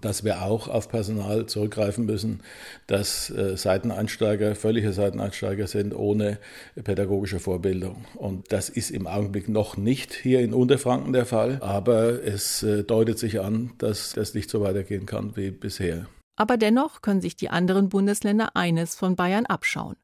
dass 0.01 0.25
wir 0.25 0.43
auch 0.43 0.69
auf 0.69 0.89
Personal 0.89 1.47
zurückgreifen 1.47 2.07
müssen, 2.07 2.41
dass 2.87 3.31
äh, 3.31 3.57
Seiteneinsteiger, 3.57 4.55
völlige 4.55 4.93
Seiteneinsteiger 4.93 5.67
sind 5.67 5.95
ohne 5.95 6.39
pädagogische 6.83 7.39
Vorbildung. 7.39 8.05
Und 8.15 8.53
das 8.53 8.69
ist 8.69 8.91
im 8.91 9.07
Augenblick 9.07 9.49
noch 9.49 9.77
nicht 9.77 10.15
hier 10.15 10.41
in 10.41 10.55
Unterfranken 10.55 11.13
der 11.13 11.27
Fall, 11.27 11.59
aber 11.61 12.25
es 12.25 12.63
äh, 12.63 12.85
deutet 12.85 13.19
sich 13.19 13.41
an, 13.41 13.73
dass 13.79 14.13
das 14.13 14.35
nicht 14.35 14.51
so 14.51 14.61
weitergehen 14.61 15.07
kann 15.07 15.37
wie 15.37 15.51
bisher. 15.51 16.07
Aber 16.37 16.57
dennoch 16.57 17.01
können 17.01 17.23
sich 17.23 17.37
die 17.37 17.49
anderen 17.49 17.89
Bundesländer 17.89 18.55
eines 18.55 18.95
von 18.95 19.17
Bayern 19.17 19.47
abschauen 19.47 19.97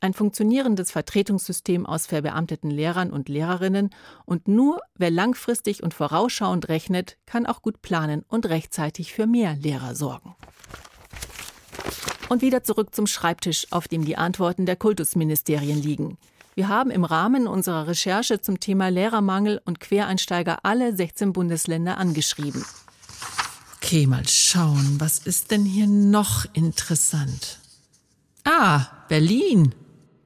ein 0.00 0.14
funktionierendes 0.14 0.90
Vertretungssystem 0.90 1.86
aus 1.86 2.06
verbeamteten 2.06 2.70
Lehrern 2.70 3.10
und 3.10 3.28
Lehrerinnen 3.28 3.90
und 4.24 4.48
nur 4.48 4.80
wer 4.96 5.10
langfristig 5.10 5.82
und 5.82 5.94
vorausschauend 5.94 6.68
rechnet, 6.68 7.18
kann 7.26 7.46
auch 7.46 7.62
gut 7.62 7.82
planen 7.82 8.24
und 8.28 8.46
rechtzeitig 8.46 9.12
für 9.12 9.26
mehr 9.26 9.56
Lehrer 9.56 9.94
sorgen. 9.94 10.34
Und 12.28 12.42
wieder 12.42 12.62
zurück 12.62 12.94
zum 12.94 13.06
Schreibtisch, 13.06 13.66
auf 13.70 13.88
dem 13.88 14.04
die 14.04 14.16
Antworten 14.16 14.64
der 14.64 14.76
Kultusministerien 14.76 15.82
liegen. 15.82 16.16
Wir 16.54 16.68
haben 16.68 16.90
im 16.90 17.04
Rahmen 17.04 17.46
unserer 17.46 17.86
Recherche 17.86 18.40
zum 18.40 18.60
Thema 18.60 18.88
Lehrermangel 18.88 19.60
und 19.64 19.80
Quereinsteiger 19.80 20.58
alle 20.62 20.94
16 20.94 21.32
Bundesländer 21.32 21.98
angeschrieben. 21.98 22.64
Okay, 23.76 24.06
mal 24.06 24.28
schauen, 24.28 24.96
was 24.98 25.18
ist 25.18 25.50
denn 25.50 25.64
hier 25.64 25.86
noch 25.86 26.44
interessant? 26.52 27.58
Ah, 28.44 28.86
Berlin. 29.08 29.74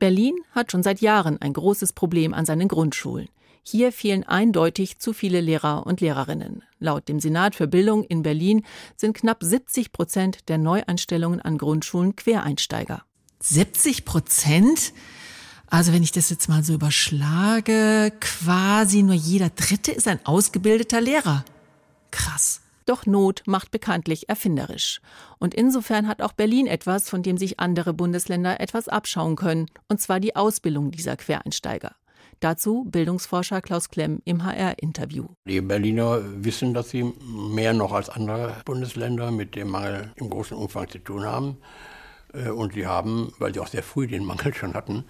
Berlin 0.04 0.34
hat 0.50 0.70
schon 0.70 0.82
seit 0.82 1.00
Jahren 1.00 1.40
ein 1.40 1.54
großes 1.54 1.94
Problem 1.94 2.34
an 2.34 2.44
seinen 2.44 2.68
Grundschulen. 2.68 3.30
Hier 3.62 3.90
fehlen 3.90 4.22
eindeutig 4.22 4.98
zu 4.98 5.14
viele 5.14 5.40
Lehrer 5.40 5.86
und 5.86 6.02
Lehrerinnen. 6.02 6.62
Laut 6.78 7.08
dem 7.08 7.20
Senat 7.20 7.54
für 7.54 7.66
Bildung 7.66 8.04
in 8.04 8.22
Berlin 8.22 8.66
sind 8.98 9.16
knapp 9.16 9.42
70 9.42 9.92
Prozent 9.92 10.50
der 10.50 10.58
Neueinstellungen 10.58 11.40
an 11.40 11.56
Grundschulen 11.56 12.16
Quereinsteiger. 12.16 13.02
70 13.40 14.04
Prozent? 14.04 14.92
Also 15.68 15.94
wenn 15.94 16.02
ich 16.02 16.12
das 16.12 16.28
jetzt 16.28 16.50
mal 16.50 16.62
so 16.62 16.74
überschlage, 16.74 18.12
quasi 18.20 19.02
nur 19.02 19.14
jeder 19.14 19.48
Dritte 19.48 19.90
ist 19.90 20.06
ein 20.06 20.20
ausgebildeter 20.26 21.00
Lehrer. 21.00 21.46
Krass. 22.10 22.60
Doch 22.86 23.06
Not 23.06 23.42
macht 23.46 23.70
bekanntlich 23.70 24.28
erfinderisch. 24.28 25.00
Und 25.38 25.54
insofern 25.54 26.06
hat 26.06 26.20
auch 26.20 26.32
Berlin 26.32 26.66
etwas, 26.66 27.08
von 27.08 27.22
dem 27.22 27.38
sich 27.38 27.60
andere 27.60 27.94
Bundesländer 27.94 28.60
etwas 28.60 28.88
abschauen 28.88 29.36
können, 29.36 29.66
und 29.88 30.00
zwar 30.00 30.20
die 30.20 30.36
Ausbildung 30.36 30.90
dieser 30.90 31.16
Quereinsteiger. 31.16 31.92
Dazu 32.40 32.84
Bildungsforscher 32.84 33.62
Klaus 33.62 33.88
Klemm 33.88 34.20
im 34.24 34.44
HR-Interview. 34.44 35.28
Die 35.46 35.60
Berliner 35.60 36.20
wissen, 36.44 36.74
dass 36.74 36.90
sie 36.90 37.04
mehr 37.24 37.72
noch 37.72 37.92
als 37.92 38.10
andere 38.10 38.56
Bundesländer 38.64 39.30
mit 39.30 39.54
dem 39.54 39.70
Mangel 39.70 40.12
im 40.16 40.28
großen 40.28 40.56
Umfang 40.56 40.88
zu 40.88 40.98
tun 40.98 41.24
haben. 41.24 41.56
Äh, 42.34 42.50
und 42.50 42.74
sie 42.74 42.86
haben, 42.86 43.32
weil 43.38 43.54
sie 43.54 43.60
auch 43.60 43.66
sehr 43.66 43.82
früh 43.82 44.06
den 44.06 44.24
Mangel 44.24 44.52
schon 44.52 44.74
hatten, 44.74 45.04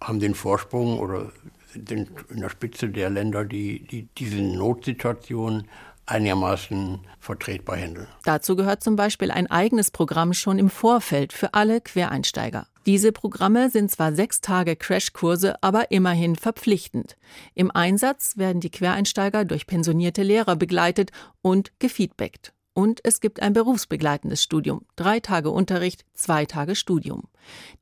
haben 0.00 0.20
den 0.20 0.34
Vorsprung 0.34 0.98
oder 0.98 1.30
sind 1.72 2.10
in 2.28 2.40
der 2.40 2.50
Spitze 2.50 2.88
der 2.88 3.08
Länder, 3.08 3.44
die, 3.44 3.86
die 3.86 4.08
diese 4.18 4.42
Notsituation 4.42 5.68
einigermaßen 6.06 7.00
vertretbar 7.20 7.76
handeln. 7.76 8.08
Dazu 8.24 8.56
gehört 8.56 8.82
zum 8.82 8.96
Beispiel 8.96 9.30
ein 9.30 9.50
eigenes 9.50 9.90
Programm 9.90 10.32
schon 10.34 10.58
im 10.58 10.70
Vorfeld 10.70 11.32
für 11.32 11.54
alle 11.54 11.80
Quereinsteiger. 11.80 12.66
Diese 12.84 13.12
Programme 13.12 13.70
sind 13.70 13.90
zwar 13.92 14.12
sechs 14.12 14.40
Tage 14.40 14.74
Crashkurse, 14.74 15.62
aber 15.62 15.92
immerhin 15.92 16.34
verpflichtend. 16.34 17.16
Im 17.54 17.70
Einsatz 17.70 18.36
werden 18.36 18.60
die 18.60 18.70
Quereinsteiger 18.70 19.44
durch 19.44 19.68
pensionierte 19.68 20.24
Lehrer 20.24 20.56
begleitet 20.56 21.12
und 21.42 21.72
gefeedbackt. 21.78 22.52
Und 22.74 23.00
es 23.04 23.20
gibt 23.20 23.40
ein 23.40 23.52
berufsbegleitendes 23.52 24.42
Studium. 24.42 24.86
Drei 24.96 25.20
Tage 25.20 25.50
Unterricht, 25.50 26.04
zwei 26.14 26.46
Tage 26.46 26.74
Studium. 26.74 27.24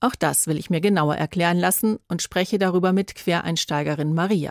Auch 0.00 0.16
das 0.16 0.46
will 0.46 0.58
ich 0.58 0.68
mir 0.68 0.80
genauer 0.80 1.16
erklären 1.16 1.58
lassen 1.58 1.98
und 2.08 2.22
spreche 2.22 2.58
darüber 2.58 2.92
mit 2.92 3.14
Quereinsteigerin 3.14 4.12
Maria. 4.12 4.50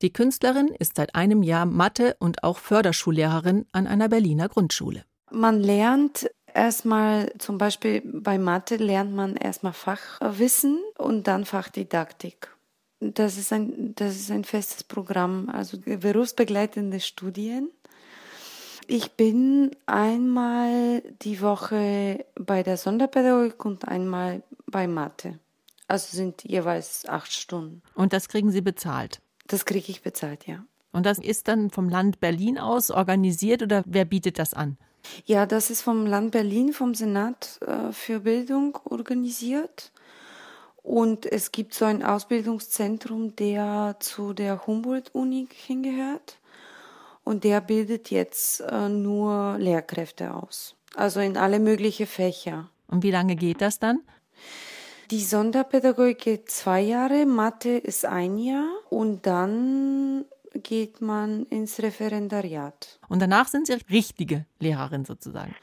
Die 0.00 0.12
Künstlerin 0.12 0.68
ist 0.68 0.96
seit 0.96 1.14
einem 1.14 1.42
Jahr 1.42 1.66
Mathe- 1.66 2.16
und 2.20 2.44
auch 2.44 2.58
Förderschullehrerin 2.58 3.66
an 3.72 3.86
einer 3.86 4.08
Berliner 4.08 4.48
Grundschule. 4.48 5.04
Man 5.30 5.60
lernt 5.60 6.30
erstmal, 6.54 7.32
zum 7.38 7.58
Beispiel 7.58 8.02
bei 8.04 8.38
Mathe 8.38 8.76
lernt 8.76 9.12
man 9.14 9.36
erstmal 9.36 9.72
Fachwissen 9.72 10.78
und 10.96 11.26
dann 11.26 11.44
Fachdidaktik. 11.44 12.54
Das 13.00 13.38
ist 13.38 13.52
ein, 13.52 13.94
das 13.94 14.16
ist 14.16 14.30
ein 14.30 14.44
festes 14.44 14.84
Programm, 14.84 15.48
also 15.48 15.78
berufsbegleitende 15.78 17.00
Studien. 17.00 17.70
Ich 18.86 19.12
bin 19.12 19.76
einmal 19.86 21.02
die 21.22 21.40
Woche 21.40 22.24
bei 22.34 22.62
der 22.62 22.76
Sonderpädagogik 22.76 23.64
und 23.64 23.86
einmal 23.86 24.42
bei 24.66 24.88
Mathe. 24.88 25.38
Also 25.86 26.16
sind 26.16 26.42
jeweils 26.44 27.06
acht 27.06 27.32
Stunden. 27.32 27.82
Und 27.94 28.12
das 28.12 28.28
kriegen 28.28 28.50
Sie 28.50 28.62
bezahlt? 28.62 29.20
Das 29.48 29.64
kriege 29.64 29.90
ich 29.90 30.02
bezahlt, 30.02 30.46
ja. 30.46 30.64
Und 30.92 31.04
das 31.04 31.18
ist 31.18 31.48
dann 31.48 31.70
vom 31.70 31.88
Land 31.88 32.20
Berlin 32.20 32.58
aus 32.58 32.90
organisiert 32.90 33.62
oder 33.62 33.82
wer 33.86 34.04
bietet 34.04 34.38
das 34.38 34.54
an? 34.54 34.78
Ja, 35.24 35.46
das 35.46 35.70
ist 35.70 35.82
vom 35.82 36.06
Land 36.06 36.32
Berlin, 36.32 36.72
vom 36.72 36.94
Senat 36.94 37.58
äh, 37.66 37.92
für 37.92 38.20
Bildung 38.20 38.78
organisiert. 38.84 39.92
Und 40.82 41.26
es 41.26 41.52
gibt 41.52 41.74
so 41.74 41.84
ein 41.84 42.02
Ausbildungszentrum, 42.02 43.36
der 43.36 43.96
zu 44.00 44.32
der 44.32 44.66
Humboldt-Uni 44.66 45.48
hingehört. 45.52 46.38
Und 47.24 47.44
der 47.44 47.60
bildet 47.60 48.10
jetzt 48.10 48.60
äh, 48.60 48.88
nur 48.88 49.56
Lehrkräfte 49.58 50.34
aus. 50.34 50.74
Also 50.94 51.20
in 51.20 51.36
alle 51.36 51.58
möglichen 51.58 52.06
Fächer. 52.06 52.70
Und 52.86 53.02
wie 53.02 53.10
lange 53.10 53.36
geht 53.36 53.60
das 53.60 53.78
dann? 53.78 54.00
Die 55.10 55.22
Sonderpädagogik 55.22 56.18
geht 56.18 56.50
zwei 56.50 56.80
Jahre, 56.80 57.26
Mathe 57.26 57.76
ist 57.78 58.04
ein 58.04 58.38
Jahr 58.38 58.68
und 58.90 59.26
dann 59.26 60.24
geht 60.54 61.00
man 61.00 61.44
ins 61.46 61.80
Referendariat. 61.80 62.98
Und 63.08 63.20
danach 63.20 63.48
sind 63.48 63.66
Sie 63.66 63.74
richtige 63.90 64.46
Lehrerin 64.58 65.04
sozusagen. 65.04 65.54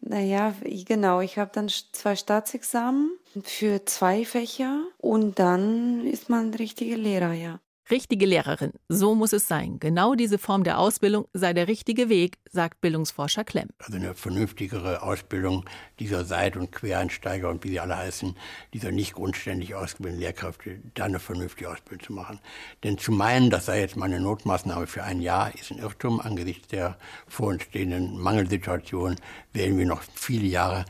Naja, 0.00 0.54
genau. 0.86 1.20
Ich 1.20 1.38
habe 1.38 1.50
dann 1.52 1.68
zwei 1.68 2.14
Staatsexamen 2.14 3.16
für 3.42 3.84
zwei 3.86 4.24
Fächer 4.24 4.82
und 4.98 5.38
dann 5.38 6.06
ist 6.06 6.28
man 6.28 6.52
richtige 6.54 6.96
Lehrer, 6.96 7.32
ja. 7.32 7.60
Richtige 7.90 8.24
Lehrerin, 8.24 8.72
so 8.88 9.14
muss 9.14 9.34
es 9.34 9.46
sein. 9.46 9.78
Genau 9.78 10.14
diese 10.14 10.38
Form 10.38 10.64
der 10.64 10.78
Ausbildung 10.78 11.26
sei 11.34 11.52
der 11.52 11.68
richtige 11.68 12.08
Weg, 12.08 12.38
sagt 12.50 12.80
Bildungsforscher 12.80 13.44
Klemm. 13.44 13.68
Also 13.78 13.96
eine 13.96 14.14
vernünftigere 14.14 15.02
Ausbildung 15.02 15.66
dieser 15.98 16.24
Seit- 16.24 16.56
und 16.56 16.72
Quereinsteiger 16.72 17.50
und 17.50 17.62
wie 17.62 17.68
sie 17.68 17.80
alle 17.80 17.98
heißen, 17.98 18.36
dieser 18.72 18.90
nicht 18.90 19.12
grundständig 19.12 19.74
ausgebildeten 19.74 20.22
Lehrkräfte, 20.22 20.80
da 20.94 21.04
eine 21.04 21.20
vernünftige 21.20 21.70
Ausbildung 21.70 22.06
zu 22.06 22.12
machen. 22.14 22.40
Denn 22.84 22.96
zu 22.96 23.12
meinen, 23.12 23.50
das 23.50 23.66
sei 23.66 23.80
jetzt 23.80 23.96
mal 23.96 24.06
eine 24.06 24.20
Notmaßnahme 24.20 24.86
für 24.86 25.02
ein 25.02 25.20
Jahr, 25.20 25.54
ist 25.54 25.70
ein 25.70 25.78
Irrtum. 25.78 26.20
Angesichts 26.20 26.68
der 26.68 26.96
vor 27.28 27.48
uns 27.48 27.64
stehenden 27.64 28.18
Mangelsituation 28.18 29.16
werden 29.52 29.76
wir 29.76 29.86
noch 29.86 30.02
viele 30.14 30.46
Jahre 30.46 30.86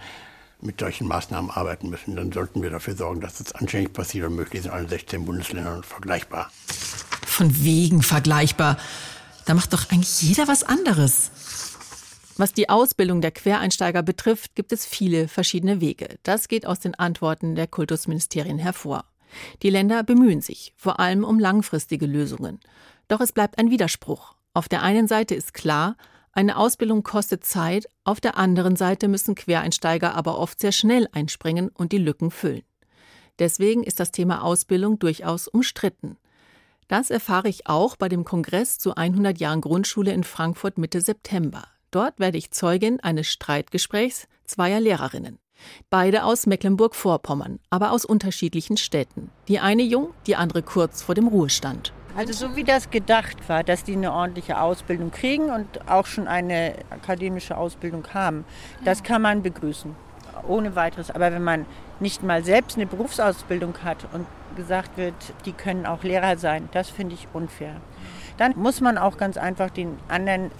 mit 0.64 0.80
solchen 0.80 1.06
Maßnahmen 1.06 1.50
arbeiten 1.50 1.90
müssen, 1.90 2.16
dann 2.16 2.32
sollten 2.32 2.62
wir 2.62 2.70
dafür 2.70 2.96
sorgen, 2.96 3.20
dass 3.20 3.38
das 3.38 3.52
anständig 3.52 3.92
passiert 3.92 4.26
und 4.26 4.36
möglichst 4.36 4.66
in 4.66 4.72
allen 4.72 4.88
16 4.88 5.24
Bundesländern 5.24 5.82
vergleichbar. 5.82 6.50
Von 7.26 7.64
wegen 7.64 8.02
vergleichbar. 8.02 8.76
Da 9.44 9.54
macht 9.54 9.72
doch 9.72 9.90
eigentlich 9.90 10.22
jeder 10.22 10.48
was 10.48 10.62
anderes. 10.62 11.30
Was 12.36 12.52
die 12.52 12.68
Ausbildung 12.68 13.20
der 13.20 13.30
Quereinsteiger 13.30 14.02
betrifft, 14.02 14.56
gibt 14.56 14.72
es 14.72 14.86
viele 14.86 15.28
verschiedene 15.28 15.80
Wege. 15.80 16.18
Das 16.24 16.48
geht 16.48 16.66
aus 16.66 16.80
den 16.80 16.94
Antworten 16.94 17.54
der 17.54 17.68
Kultusministerien 17.68 18.58
hervor. 18.58 19.04
Die 19.62 19.70
Länder 19.70 20.02
bemühen 20.02 20.40
sich, 20.40 20.74
vor 20.76 20.98
allem 20.98 21.24
um 21.24 21.38
langfristige 21.38 22.06
Lösungen. 22.06 22.60
Doch 23.08 23.20
es 23.20 23.32
bleibt 23.32 23.58
ein 23.58 23.70
Widerspruch. 23.70 24.34
Auf 24.52 24.68
der 24.68 24.82
einen 24.82 25.06
Seite 25.06 25.34
ist 25.34 25.54
klar, 25.54 25.96
eine 26.34 26.56
Ausbildung 26.56 27.02
kostet 27.02 27.44
Zeit, 27.44 27.86
auf 28.02 28.20
der 28.20 28.36
anderen 28.36 28.76
Seite 28.76 29.08
müssen 29.08 29.34
Quereinsteiger 29.34 30.14
aber 30.14 30.38
oft 30.38 30.58
sehr 30.60 30.72
schnell 30.72 31.08
einspringen 31.12 31.68
und 31.68 31.92
die 31.92 31.98
Lücken 31.98 32.30
füllen. 32.30 32.62
Deswegen 33.38 33.82
ist 33.82 34.00
das 34.00 34.10
Thema 34.10 34.42
Ausbildung 34.42 34.98
durchaus 34.98 35.48
umstritten. 35.48 36.16
Das 36.88 37.10
erfahre 37.10 37.48
ich 37.48 37.66
auch 37.66 37.96
bei 37.96 38.08
dem 38.08 38.24
Kongress 38.24 38.78
zu 38.78 38.94
100 38.94 39.38
Jahren 39.38 39.60
Grundschule 39.60 40.12
in 40.12 40.24
Frankfurt 40.24 40.76
Mitte 40.76 41.00
September. 41.00 41.64
Dort 41.90 42.18
werde 42.18 42.38
ich 42.38 42.50
Zeugin 42.50 43.00
eines 43.00 43.28
Streitgesprächs 43.28 44.26
zweier 44.44 44.80
Lehrerinnen. 44.80 45.38
Beide 45.88 46.24
aus 46.24 46.46
Mecklenburg-Vorpommern, 46.46 47.60
aber 47.70 47.92
aus 47.92 48.04
unterschiedlichen 48.04 48.76
Städten. 48.76 49.30
Die 49.48 49.60
eine 49.60 49.82
jung, 49.82 50.12
die 50.26 50.36
andere 50.36 50.62
kurz 50.62 51.02
vor 51.02 51.14
dem 51.14 51.28
Ruhestand. 51.28 51.92
Also 52.16 52.32
so 52.32 52.54
wie 52.54 52.62
das 52.62 52.90
gedacht 52.90 53.48
war, 53.48 53.64
dass 53.64 53.82
die 53.82 53.94
eine 53.94 54.12
ordentliche 54.12 54.60
Ausbildung 54.60 55.10
kriegen 55.10 55.50
und 55.50 55.66
auch 55.88 56.06
schon 56.06 56.28
eine 56.28 56.74
akademische 56.90 57.56
Ausbildung 57.56 58.06
haben, 58.14 58.44
das 58.84 59.02
kann 59.02 59.20
man 59.22 59.42
begrüßen, 59.42 59.96
ohne 60.46 60.76
weiteres. 60.76 61.10
Aber 61.10 61.32
wenn 61.32 61.42
man 61.42 61.66
nicht 61.98 62.22
mal 62.22 62.44
selbst 62.44 62.76
eine 62.76 62.86
Berufsausbildung 62.86 63.74
hat 63.82 64.06
und 64.12 64.26
gesagt 64.54 64.96
wird, 64.96 65.14
die 65.44 65.52
können 65.52 65.86
auch 65.86 66.04
Lehrer 66.04 66.36
sein, 66.36 66.68
das 66.72 66.88
finde 66.88 67.14
ich 67.14 67.26
unfair. 67.32 67.76
Dann 68.36 68.52
muss 68.56 68.80
man 68.80 68.96
auch 68.96 69.16
ganz 69.16 69.36
einfach 69.36 69.70
den 69.70 69.98
anderen 70.08 70.52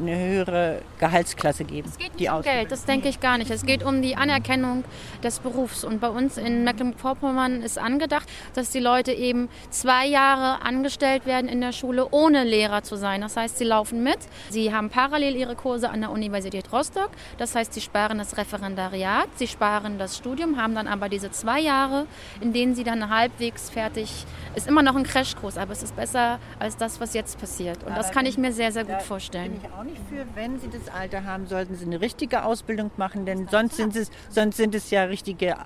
eine 0.00 0.18
höhere 0.18 0.82
Gehaltsklasse 0.98 1.64
geben. 1.64 1.88
Es 1.88 1.98
geht 1.98 2.18
nicht 2.18 2.30
um 2.30 2.42
Geld, 2.42 2.72
das 2.72 2.84
denke 2.84 3.08
ich 3.08 3.20
gar 3.20 3.38
nicht. 3.38 3.50
Es 3.50 3.66
geht 3.66 3.82
um 3.82 4.02
die 4.02 4.16
Anerkennung 4.16 4.84
des 5.22 5.38
Berufs. 5.38 5.84
Und 5.84 6.00
bei 6.00 6.08
uns 6.08 6.36
in 6.36 6.64
Mecklenburg-Vorpommern 6.64 7.62
ist 7.62 7.78
angedacht, 7.78 8.28
dass 8.54 8.70
die 8.70 8.80
Leute 8.80 9.12
eben 9.12 9.48
zwei 9.70 10.06
Jahre 10.06 10.62
angestellt 10.64 11.26
werden 11.26 11.48
in 11.48 11.60
der 11.60 11.72
Schule, 11.72 12.08
ohne 12.10 12.44
Lehrer 12.44 12.82
zu 12.82 12.96
sein. 12.96 13.20
Das 13.20 13.36
heißt, 13.36 13.58
sie 13.58 13.64
laufen 13.64 14.02
mit, 14.02 14.18
sie 14.50 14.72
haben 14.72 14.90
parallel 14.90 15.36
ihre 15.36 15.54
Kurse 15.54 15.90
an 15.90 16.00
der 16.00 16.10
Universität 16.10 16.72
Rostock. 16.72 17.10
Das 17.38 17.54
heißt, 17.54 17.74
sie 17.74 17.80
sparen 17.80 18.18
das 18.18 18.36
Referendariat, 18.36 19.28
sie 19.36 19.46
sparen 19.46 19.98
das 19.98 20.16
Studium, 20.16 20.60
haben 20.60 20.74
dann 20.74 20.88
aber 20.88 21.08
diese 21.08 21.30
zwei 21.30 21.60
Jahre, 21.60 22.06
in 22.40 22.52
denen 22.52 22.74
sie 22.74 22.84
dann 22.84 23.10
halbwegs 23.10 23.70
fertig, 23.70 24.10
ist 24.54 24.68
immer 24.68 24.82
noch 24.82 24.96
ein 24.96 25.04
Crashkurs, 25.04 25.58
aber 25.58 25.72
es 25.72 25.82
ist 25.82 25.96
besser 25.96 26.38
als 26.58 26.76
das, 26.76 27.00
was 27.00 27.14
jetzt 27.14 27.40
passiert. 27.40 27.82
Und 27.84 27.96
das 27.96 28.12
kann 28.12 28.26
ich 28.26 28.38
mir 28.38 28.52
sehr, 28.52 28.72
sehr 28.72 28.84
gut 28.84 29.02
vorstellen 29.02 29.60
auch 29.78 29.84
nicht 29.84 30.00
für. 30.08 30.24
Wenn 30.34 30.58
Sie 30.58 30.68
das 30.68 30.88
Alter 30.88 31.24
haben, 31.24 31.46
sollten 31.46 31.74
Sie 31.74 31.84
eine 31.84 32.00
richtige 32.00 32.44
Ausbildung 32.44 32.90
machen, 32.96 33.26
denn 33.26 33.48
sonst 33.48 33.76
sind 33.76 33.96
es, 33.96 34.10
sonst 34.28 34.56
sind 34.56 34.74
es 34.74 34.90
ja 34.90 35.04
richtige 35.04 35.56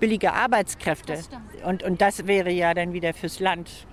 billige 0.00 0.32
Arbeitskräfte. 0.32 1.18
Und, 1.64 1.82
und 1.82 2.00
das 2.00 2.26
wäre 2.26 2.50
ja 2.50 2.74
dann 2.74 2.92
wieder 2.92 3.14
fürs 3.14 3.40
Land. 3.40 3.86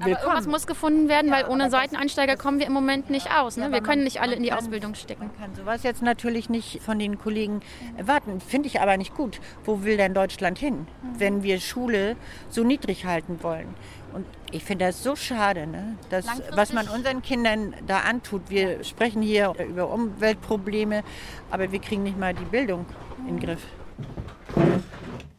Aber 0.00 0.10
irgendwas 0.10 0.46
muss 0.46 0.66
gefunden 0.66 1.08
werden, 1.08 1.30
weil 1.30 1.46
ohne 1.46 1.70
Seiteneinsteiger 1.70 2.36
kommen 2.36 2.58
wir 2.58 2.66
im 2.66 2.72
Moment 2.72 3.10
nicht 3.10 3.30
aus. 3.30 3.56
Ne? 3.56 3.72
Wir 3.72 3.80
können 3.80 4.04
nicht 4.04 4.20
alle 4.20 4.34
in 4.34 4.42
die 4.42 4.52
Ausbildung 4.52 4.94
stecken. 4.94 5.26
Man 5.26 5.36
kann 5.36 5.54
sowas 5.54 5.82
jetzt 5.82 6.02
natürlich 6.02 6.48
nicht 6.48 6.82
von 6.82 6.98
den 6.98 7.18
Kollegen 7.18 7.60
erwarten. 7.96 8.40
Finde 8.40 8.68
ich 8.68 8.80
aber 8.80 8.96
nicht 8.96 9.14
gut. 9.14 9.40
Wo 9.64 9.84
will 9.84 9.96
denn 9.96 10.14
Deutschland 10.14 10.58
hin, 10.58 10.86
wenn 11.18 11.42
wir 11.42 11.60
Schule 11.60 12.16
so 12.48 12.64
niedrig 12.64 13.04
halten 13.04 13.42
wollen? 13.42 13.74
Und 14.12 14.24
ich 14.50 14.64
finde 14.64 14.86
das 14.86 15.02
so 15.02 15.14
schade, 15.14 15.66
ne? 15.66 15.96
das, 16.08 16.26
was 16.52 16.72
man 16.72 16.88
unseren 16.88 17.20
Kindern 17.20 17.74
da 17.86 18.00
antut. 18.00 18.48
Wir 18.48 18.82
sprechen 18.82 19.20
hier 19.20 19.52
über 19.68 19.90
Umweltprobleme, 19.90 21.02
aber 21.50 21.70
wir 21.70 21.80
kriegen 21.80 22.02
nicht 22.02 22.18
mal 22.18 22.32
die 22.32 22.44
Bildung 22.44 22.86
in 23.28 23.36
den 23.36 23.40
Griff. 23.40 23.62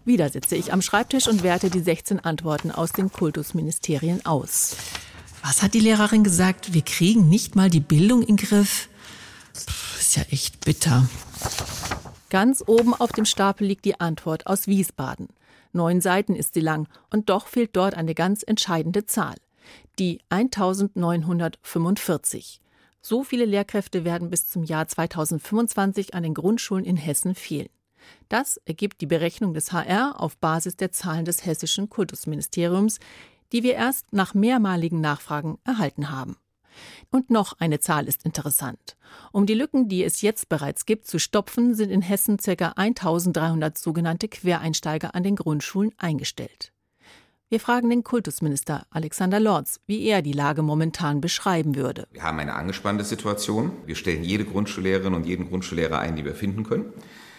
Wieder 0.07 0.29
sitze 0.29 0.55
ich 0.55 0.71
am 0.71 0.81
Schreibtisch 0.81 1.27
und 1.27 1.43
werte 1.43 1.69
die 1.69 1.81
16 1.81 2.21
Antworten 2.21 2.71
aus 2.71 2.93
den 2.93 3.11
Kultusministerien 3.11 4.25
aus. 4.25 4.77
Was 5.43 5.61
hat 5.61 5.73
die 5.73 5.81
Lehrerin 5.81 6.23
gesagt? 6.23 6.73
Wir 6.73 6.81
kriegen 6.81 7.27
nicht 7.27 7.57
mal 7.57 7.69
die 7.69 7.81
Bildung 7.81 8.21
in 8.21 8.37
den 8.37 8.47
Griff. 8.47 8.87
Puh, 9.53 9.99
ist 9.99 10.15
ja 10.15 10.23
echt 10.31 10.63
bitter. 10.63 11.09
Ganz 12.29 12.63
oben 12.65 12.93
auf 12.93 13.11
dem 13.11 13.25
Stapel 13.25 13.67
liegt 13.67 13.83
die 13.83 13.99
Antwort 13.99 14.47
aus 14.47 14.67
Wiesbaden. 14.67 15.27
Neun 15.73 15.99
Seiten 15.99 16.35
ist 16.35 16.53
sie 16.53 16.61
lang 16.61 16.87
und 17.09 17.29
doch 17.29 17.47
fehlt 17.47 17.75
dort 17.75 17.95
eine 17.95 18.15
ganz 18.15 18.43
entscheidende 18.43 19.05
Zahl. 19.05 19.35
Die 19.99 20.21
1945. 20.29 22.61
So 23.01 23.25
viele 23.25 23.43
Lehrkräfte 23.43 24.05
werden 24.05 24.29
bis 24.29 24.47
zum 24.47 24.63
Jahr 24.63 24.87
2025 24.87 26.13
an 26.13 26.23
den 26.23 26.33
Grundschulen 26.33 26.85
in 26.85 26.95
Hessen 26.95 27.35
fehlen. 27.35 27.67
Das 28.29 28.57
ergibt 28.65 29.01
die 29.01 29.05
Berechnung 29.05 29.53
des 29.53 29.71
HR 29.71 30.19
auf 30.19 30.37
Basis 30.37 30.75
der 30.75 30.91
Zahlen 30.91 31.25
des 31.25 31.45
hessischen 31.45 31.89
Kultusministeriums, 31.89 32.99
die 33.51 33.63
wir 33.63 33.75
erst 33.75 34.11
nach 34.11 34.33
mehrmaligen 34.33 35.01
Nachfragen 35.01 35.57
erhalten 35.63 36.09
haben. 36.09 36.37
Und 37.09 37.29
noch 37.29 37.53
eine 37.59 37.79
Zahl 37.79 38.07
ist 38.07 38.25
interessant. 38.25 38.97
Um 39.31 39.45
die 39.45 39.53
Lücken, 39.53 39.87
die 39.87 40.03
es 40.03 40.21
jetzt 40.21 40.49
bereits 40.49 40.85
gibt, 40.85 41.07
zu 41.07 41.19
stopfen, 41.19 41.73
sind 41.73 41.89
in 41.89 42.01
Hessen 42.01 42.37
ca. 42.37 42.73
1300 42.75 43.77
sogenannte 43.77 44.27
Quereinsteiger 44.27 45.15
an 45.15 45.23
den 45.23 45.35
Grundschulen 45.35 45.93
eingestellt. 45.97 46.73
Wir 47.49 47.61
fragen 47.61 47.89
den 47.89 48.03
Kultusminister 48.03 48.85
Alexander 48.89 49.39
Lorz, 49.39 49.79
wie 49.87 50.03
er 50.03 50.21
die 50.21 50.33
Lage 50.33 50.63
momentan 50.63 51.21
beschreiben 51.21 51.75
würde. 51.75 52.05
Wir 52.11 52.23
haben 52.23 52.39
eine 52.39 52.55
angespannte 52.55 53.05
Situation. 53.05 53.71
Wir 53.85 53.95
stellen 53.95 54.25
jede 54.25 54.43
Grundschullehrerin 54.43 55.13
und 55.13 55.25
jeden 55.25 55.47
Grundschullehrer 55.47 55.99
ein, 55.99 56.17
die 56.17 56.25
wir 56.25 56.35
finden 56.35 56.63
können. 56.63 56.91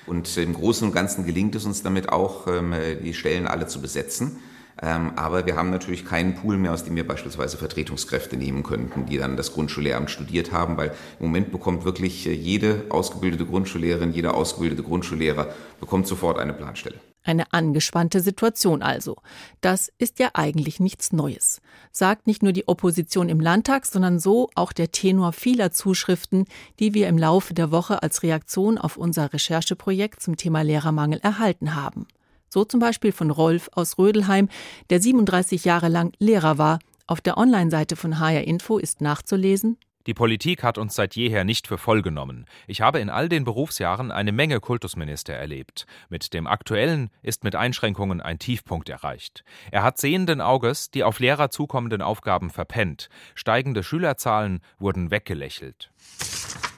Und 0.09 0.37
im 0.37 0.55
Großen 0.55 0.89
und 0.89 0.95
Ganzen 0.95 1.27
gelingt 1.27 1.55
es 1.55 1.65
uns 1.65 1.83
damit 1.83 2.09
auch, 2.09 2.47
ähm, 2.47 2.75
die 3.03 3.15
Stellen 3.15 3.47
alle 3.47 3.67
zu 3.67 3.81
besetzen. 3.81 4.39
Ähm, 4.81 5.13
aber 5.17 5.45
wir 5.45 5.57
haben 5.57 5.71
natürlich 5.71 6.05
keinen 6.05 6.37
Pool 6.37 6.57
mehr, 6.57 6.73
aus 6.73 6.85
dem 6.85 6.95
wir 6.95 7.07
beispielsweise 7.07 7.57
Vertretungskräfte 7.57 8.37
nehmen 8.37 8.63
könnten, 8.63 9.07
die 9.07 9.19
dann 9.19 9.37
das 9.37 9.53
Grundschullehramt 9.53 10.11
studiert 10.11 10.53
haben, 10.53 10.77
weil 10.77 10.93
im 11.19 11.27
Moment 11.27 11.51
bekommt 11.51 11.85
wirklich 11.85 12.27
äh, 12.29 12.33
jede 12.33 12.85
ausgebildete 12.89 13.45
Grundschullehrerin, 13.45 14.13
jeder 14.13 14.35
ausgebildete 14.35 14.85
Grundschullehrer 14.85 15.49
bekommt 15.81 16.07
sofort 16.07 16.39
eine 16.39 16.53
Planstelle. 16.53 16.97
Eine 17.23 17.53
angespannte 17.53 18.21
Situation 18.21 18.83
also. 18.83 19.17
Das 19.61 19.93
ist 19.99 20.19
ja 20.19 20.31
eigentlich 20.35 20.81
nichts 20.81 21.13
Neues, 21.13 21.61
sagt 21.93 22.27
nicht 22.27 22.43
nur 22.43 22.53
die 22.53 22.69
Opposition 22.69 23.29
im 23.29 23.41
Landtag, 23.41 23.87
sondern 23.87 24.19
so 24.19 24.49
auch 24.55 24.73
der 24.73 24.93
Tenor 24.93 25.33
vieler 25.33 25.71
Zuschriften, 25.71 26.47
die 26.79 26.95
wir 26.95 27.09
im 27.09 27.19
Laufe 27.19 27.55
der 27.55 27.71
Woche 27.71 28.03
als 28.03 28.23
Reaktion 28.23 28.79
auf 28.79 28.97
unser 28.97 29.33
Rechercheprojekt 29.33 30.23
zum 30.23 30.37
Thema 30.37 30.63
Lehrermangel 30.63 31.21
erhalten 31.21 31.75
haben. 31.75 32.07
So 32.49 32.65
zum 32.65 32.81
Beispiel 32.81 33.13
von 33.13 33.31
Rolf 33.31 33.69
aus 33.73 33.99
Rödelheim, 33.99 34.49
der 34.91 35.03
37 35.03 35.65
Jahre 35.65 35.89
lang 35.89 36.13
Lehrer 36.19 36.57
war. 36.57 36.79
Auf 37.07 37.21
der 37.21 37.37
Online-Seite 37.37 37.97
von 37.97 38.19
HR 38.19 38.45
Info 38.45 38.79
ist 38.79 39.01
nachzulesen. 39.01 39.77
Die 40.09 40.15
Politik 40.15 40.63
hat 40.63 40.79
uns 40.79 40.95
seit 40.95 41.17
jeher 41.17 41.45
nicht 41.45 41.67
für 41.67 41.77
voll 41.77 42.01
genommen. 42.01 42.47
Ich 42.67 42.81
habe 42.81 42.99
in 42.99 43.11
all 43.11 43.29
den 43.29 43.45
Berufsjahren 43.45 44.11
eine 44.11 44.33
Menge 44.33 44.59
Kultusminister 44.59 45.35
erlebt. 45.35 45.85
Mit 46.09 46.33
dem 46.33 46.47
aktuellen 46.47 47.11
ist 47.21 47.45
mit 47.45 47.55
Einschränkungen 47.55 48.23
ein 48.23 48.39
Tiefpunkt 48.39 48.89
erreicht. 48.89 49.45
Er 49.71 49.83
hat 49.83 49.99
sehenden 49.99 50.41
Auges 50.41 50.91
die 50.91 51.05
auf 51.05 51.21
Lehrer 51.21 51.51
zukommenden 51.51 52.01
Aufgaben 52.01 52.49
verpennt. 52.49 53.11
Steigende 53.35 53.83
Schülerzahlen 53.83 54.63
wurden 54.79 55.11
weggelächelt. 55.11 55.91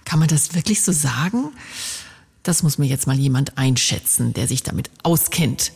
Kann 0.04 0.18
man 0.18 0.26
das 0.26 0.56
wirklich 0.56 0.82
so 0.82 0.90
sagen? 0.90 1.52
Das 2.42 2.64
muss 2.64 2.78
mir 2.78 2.86
jetzt 2.86 3.06
mal 3.06 3.16
jemand 3.16 3.56
einschätzen, 3.58 4.32
der 4.32 4.48
sich 4.48 4.64
damit 4.64 4.90
auskennt. 5.04 5.70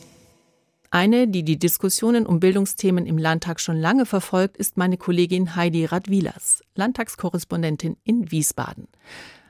Eine, 0.95 1.27
die 1.27 1.43
die 1.43 1.59
Diskussionen 1.59 2.25
um 2.25 2.39
Bildungsthemen 2.39 3.05
im 3.05 3.17
Landtag 3.17 3.59
schon 3.59 3.75
lange 3.75 4.05
verfolgt, 4.05 4.55
ist 4.55 4.77
meine 4.77 4.95
Kollegin 4.95 5.57
Heidi 5.57 5.83
Radwilas, 5.83 6.63
Landtagskorrespondentin 6.73 7.97
in 8.05 8.31
Wiesbaden. 8.31 8.87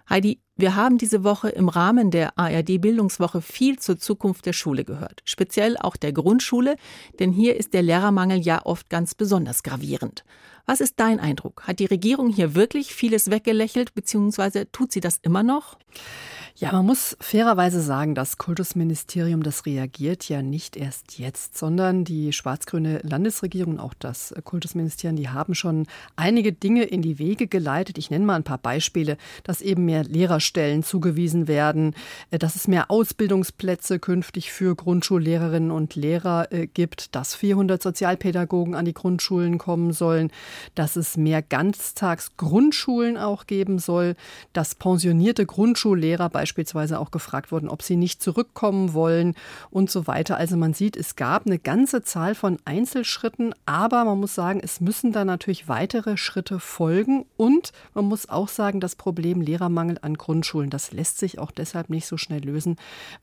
Heidi, 0.10 0.40
wir 0.58 0.76
haben 0.76 0.98
diese 0.98 1.24
Woche 1.24 1.50
im 1.50 1.68
Rahmen 1.68 2.12
der 2.12 2.40
ARD 2.40 2.80
Bildungswoche 2.80 3.42
viel 3.42 3.78
zur 3.78 3.98
Zukunft 3.98 4.46
der 4.46 4.54
Schule 4.54 4.86
gehört, 4.86 5.22
speziell 5.26 5.78
auch 5.78 5.98
der 5.98 6.14
Grundschule, 6.14 6.78
denn 7.20 7.32
hier 7.32 7.58
ist 7.58 7.74
der 7.74 7.82
Lehrermangel 7.82 8.40
ja 8.40 8.66
oft 8.66 8.90
ganz 8.90 9.16
besonders 9.16 9.64
gravierend. 9.64 10.24
Was 10.66 10.82
ist 10.82 10.96
dein 10.98 11.20
Eindruck? 11.20 11.64
Hat 11.68 11.80
die 11.80 11.86
Regierung 11.86 12.30
hier 12.30 12.56
wirklich 12.56 12.96
vieles 12.96 13.30
weggelächelt, 13.30 13.94
beziehungsweise 13.94 14.72
tut 14.72 14.92
sie 14.92 15.00
das 15.00 15.20
immer 15.22 15.44
noch? 15.44 15.78
Ja, 16.58 16.72
man 16.72 16.86
muss 16.86 17.18
fairerweise 17.20 17.82
sagen, 17.82 18.16
das 18.16 18.38
Kultusministerium, 18.38 19.44
das 19.44 19.66
reagiert 19.66 20.30
ja 20.30 20.42
nicht 20.42 20.78
erst 20.78 21.20
jetzt, 21.20 21.58
sondern 21.58 22.06
die 22.06 22.32
schwarz-grüne 22.32 23.02
Landesregierung 23.04 23.74
und 23.74 23.80
auch 23.82 23.94
das 23.94 24.34
Kultusministerium, 24.46 25.18
die 25.18 25.28
haben 25.28 25.54
schon 25.54 25.86
einige 26.16 26.54
Dinge 26.54 26.84
in 26.84 27.02
die 27.02 27.20
Wege 27.20 27.48
geleitet. 27.48 27.98
Ich 27.98 28.10
nenne 28.10 28.24
mal 28.24 28.36
ein 28.36 28.46
paar 28.46 28.58
Beispiele, 28.58 29.18
dass 29.44 29.62
eben 29.62 29.84
mehr 29.84 30.06
Lehrerstellen 30.46 30.84
zugewiesen 30.84 31.48
werden, 31.48 31.94
äh, 32.32 32.40
dass 32.40 32.56
es 32.56 32.68
mehr 32.68 32.90
Ausbildungsplätze 32.92 34.00
künftig 34.00 34.52
für 34.52 34.76
Grundschullehrerinnen 34.76 35.72
und 35.72 35.96
Lehrer 35.96 36.52
äh, 36.52 36.68
gibt, 36.68 37.16
dass 37.16 37.36
400 37.36 37.82
Sozialpädagogen 37.82 38.76
an 38.76 38.86
die 38.86 38.94
Grundschulen 38.94 39.58
kommen 39.58 39.92
sollen, 39.92 40.32
dass 40.76 40.96
es 40.96 41.18
mehr 41.18 41.42
Ganztagsgrundschulen 41.42 43.18
auch 43.18 43.48
geben 43.48 43.80
soll, 43.80 44.16
dass 44.54 44.76
pensionierte 44.76 45.46
Grundschullehrer 45.46 46.30
bei 46.30 46.46
beispielsweise 46.46 47.00
auch 47.00 47.10
gefragt 47.10 47.52
worden, 47.52 47.70
ob 47.70 47.82
sie 47.82 47.96
nicht 47.96 48.22
zurückkommen 48.22 48.94
wollen 48.94 49.34
und 49.72 49.90
so 49.90 50.06
weiter. 50.06 50.38
Also 50.38 50.58
man 50.58 50.76
sieht, 50.76 50.96
es 50.96 51.16
gab 51.16 51.48
eine 51.48 51.58
ganze 51.58 52.04
Zahl 52.04 52.36
von 52.36 52.60
Einzelschritten, 52.66 53.56
aber 53.66 54.06
man 54.06 54.20
muss 54.20 54.36
sagen, 54.36 54.62
es 54.64 54.80
müssen 54.80 55.12
da 55.12 55.26
natürlich 55.26 55.68
weitere 55.68 56.18
Schritte 56.18 56.60
folgen 56.60 57.26
und 57.36 57.72
man 57.96 58.06
muss 58.06 58.30
auch 58.30 58.48
sagen, 58.48 58.80
das 58.80 58.96
Problem 58.96 59.42
Lehrermangel 59.42 59.98
an 60.04 60.14
Grundschulen, 60.14 60.35
das 60.42 60.92
lässt 60.92 61.18
sich 61.18 61.40
auch 61.40 61.52
deshalb 61.52 61.90
nicht 61.90 62.06
so 62.06 62.18
schnell 62.18 62.44
lösen, 62.44 62.78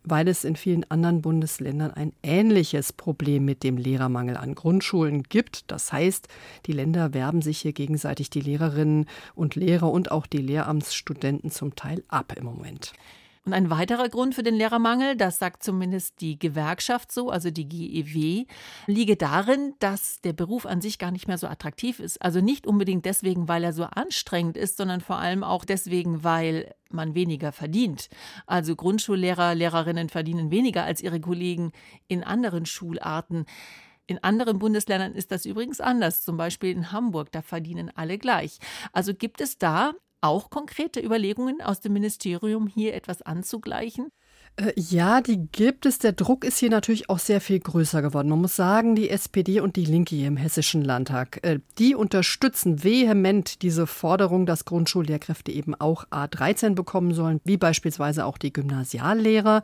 weil 0.05 0.29
es 0.29 0.45
in 0.45 0.57
vielen 0.57 0.89
anderen 0.91 1.23
Bundesländern 1.23 1.91
ein 1.91 2.13
ähnliches 2.23 2.93
Problem 2.93 3.45
mit 3.45 3.63
dem 3.63 3.77
Lehrermangel 3.77 4.37
an 4.37 4.55
Grundschulen 4.55 5.25
gibt. 5.25 5.71
Das 5.71 5.93
heißt, 5.93 6.29
die 6.67 6.73
Länder 6.73 7.15
werben 7.15 7.43
sich 7.43 7.59
hier 7.59 7.73
gegenseitig 7.73 8.31
die 8.31 8.41
Lehrerinnen 8.41 9.07
und 9.35 9.55
Lehrer 9.55 9.91
und 9.91 10.11
auch 10.11 10.27
die 10.27 10.39
Lehramtsstudenten 10.39 11.51
zum 11.51 11.75
Teil 11.75 12.03
ab 12.09 12.35
im 12.37 12.45
Moment. 12.45 12.93
Und 13.45 13.55
ein 13.55 13.71
weiterer 13.71 14.09
Grund 14.09 14.37
für 14.37 14.45
den 14.45 14.55
Lehrermangel, 14.55 15.17
das 15.17 15.41
sagt 15.41 15.65
zumindest 15.65 16.21
die 16.21 16.39
Gewerkschaft 16.39 17.11
so, 17.11 17.29
also 17.29 17.51
die 17.51 17.69
GEW, 17.69 18.47
liege 18.87 19.17
darin, 19.17 19.75
dass 19.81 20.21
der 20.21 20.33
Beruf 20.33 20.65
an 20.65 20.81
sich 20.81 20.97
gar 20.97 21.11
nicht 21.11 21.27
mehr 21.27 21.39
so 21.39 21.49
attraktiv 21.49 21.99
ist. 21.99 22.23
Also 22.23 22.41
nicht 22.41 22.69
unbedingt 22.69 23.05
deswegen, 23.05 23.49
weil 23.49 23.65
er 23.65 23.73
so 23.73 23.83
anstrengend 23.83 24.57
ist, 24.57 24.77
sondern 24.77 25.01
vor 25.01 25.19
allem 25.19 25.43
auch 25.43 25.65
deswegen, 25.65 26.23
weil 26.23 26.73
man 26.89 27.17
weniger 27.17 27.51
verdient. 27.51 28.11
Also 28.47 28.77
Grundschullehrer, 28.77 29.57
Lehrerinnen 29.57 30.09
verdienen 30.09 30.53
weniger 30.53 30.85
als 30.85 31.01
ihre 31.03 31.21
Kollegen 31.21 31.73
in 32.07 32.23
anderen 32.23 32.65
Schularten. 32.65 33.47
In 34.07 34.23
anderen 34.23 34.61
Bundesländern 34.61 35.15
ist 35.15 35.33
das 35.33 35.47
übrigens 35.47 35.81
anders. 35.81 36.23
Zum 36.23 36.37
Beispiel 36.37 36.71
in 36.71 36.93
Hamburg, 36.93 37.33
da 37.33 37.43
verdienen 37.43 37.91
alle 37.93 38.19
gleich. 38.19 38.59
Also 38.93 39.15
gibt 39.15 39.41
es 39.41 39.59
da 39.59 39.95
auch 40.23 40.51
konkrete 40.51 41.01
Überlegungen 41.01 41.61
aus 41.63 41.81
dem 41.81 41.93
Ministerium, 41.95 42.67
hier 42.69 42.95
etwas 42.95 43.23
anzugleichen? 43.23 44.11
Äh, 44.57 44.73
ja, 44.77 45.23
die 45.23 45.47
gibt 45.51 45.87
es. 45.87 45.99
Der 45.99 46.13
Druck 46.13 46.45
ist 46.45 46.59
hier 46.59 46.69
natürlich 46.69 47.09
auch 47.09 47.19
sehr 47.19 47.41
viel 47.41 47.59
größer 47.59 48.03
geworden. 48.03 48.29
Man 48.29 48.41
muss 48.41 48.55
sagen, 48.55 48.95
die 48.95 49.09
SPD 49.09 49.61
und 49.61 49.77
die 49.77 49.87
Linke 49.87 50.15
hier 50.15 50.29
im 50.29 50.37
Hessischen 50.37 50.83
Landtag, 50.83 51.41
äh, 51.43 51.61
die 51.79 51.95
unterstützen 51.95 52.85
vehement 52.85 53.63
diese 53.63 53.87
Forderung, 53.87 54.45
dass 54.45 54.67
Grundschullehrkräfte 54.67 55.53
eben 55.53 55.75
auch 55.75 56.05
A13 56.09 56.75
bekommen 56.75 57.15
sollen, 57.15 57.41
wie 57.45 57.57
beispielsweise 57.57 58.27
auch 58.27 58.37
die 58.37 58.53
Gymnasiallehrer. 58.53 59.63